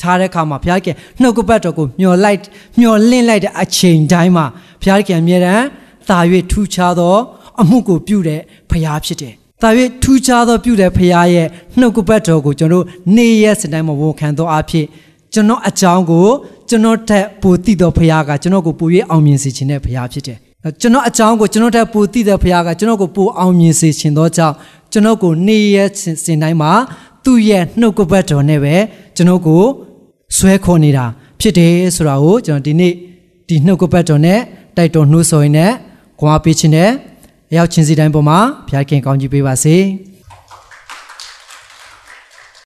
[0.01, 2.41] ထားတဲ့အခါမှာဘုရားခင်နှုတ်ကပတ်တော်ကိုမျော်လိုက်
[2.81, 4.47] မျော်လင့်လိုက်တဲ့အချိန်တိုင်းမှာ
[4.83, 5.65] ဘုရားခင်အမြဲတမ်း
[6.09, 6.19] သာ၍
[6.53, 7.15] ထူးခြားသော
[7.61, 9.69] အမှုကိုပြုတဲ့ဘုရားဖြစ်တယ်။သာ၍
[10.03, 11.47] ထူးခြားသောပြုတဲ့ဘုရားရဲ့
[11.79, 12.85] နှုတ်ကပတ်တော်ကိုကျွန်တော်
[13.17, 14.87] နေ့ရက်စတိုင်းမှာဝန်ခံသောအဖြစ်
[15.35, 16.27] ကျွန်တော်အကြောင်းကို
[16.69, 20.39] ကျွန်တော်ထက်ပိုသိသောဘုရားကကျွန်တော်ကိုပို၍အောင်မြင်စေခြင်းတဲ့ဘုရားဖြစ်တယ်။
[20.81, 24.55] ကျွန်တော်အကြောင်းကိုကျွန်တော်ထက်ပိုသိတဲ့ဘုရားကကျွန်တော်ကိုပိုအောင်မြင်စေခြင်းသောကြောင့်
[24.93, 25.91] ကျွန်တော်ကိုနေ့ရက်
[26.25, 26.73] စင်တိုင်းမှာ
[27.25, 28.77] သူ့ရဲ့နှုတ်ကပတ်တော်နဲ့ပဲ
[29.17, 29.63] ကျွန်တော်ကို
[30.37, 31.05] ဆွဲခေါ်နေတာ
[31.41, 32.93] ဖြစ်တယ်ဆိုတာကိုကျွန်တော်ဒီနေ့
[33.49, 34.41] ဒီနှုတ်ကပတ်တော်နဲ့
[34.77, 35.73] တိုက်တော်နှိုးဆော်ရင်းနဲ့
[36.19, 36.91] ခွန်အားပေးခြင်းနဲ့
[37.57, 39.77] ရောက်ချင်းစီတိုင်းပေါ်မှာဘုရားခင်ကောင်းကြီးပေးပါစေ။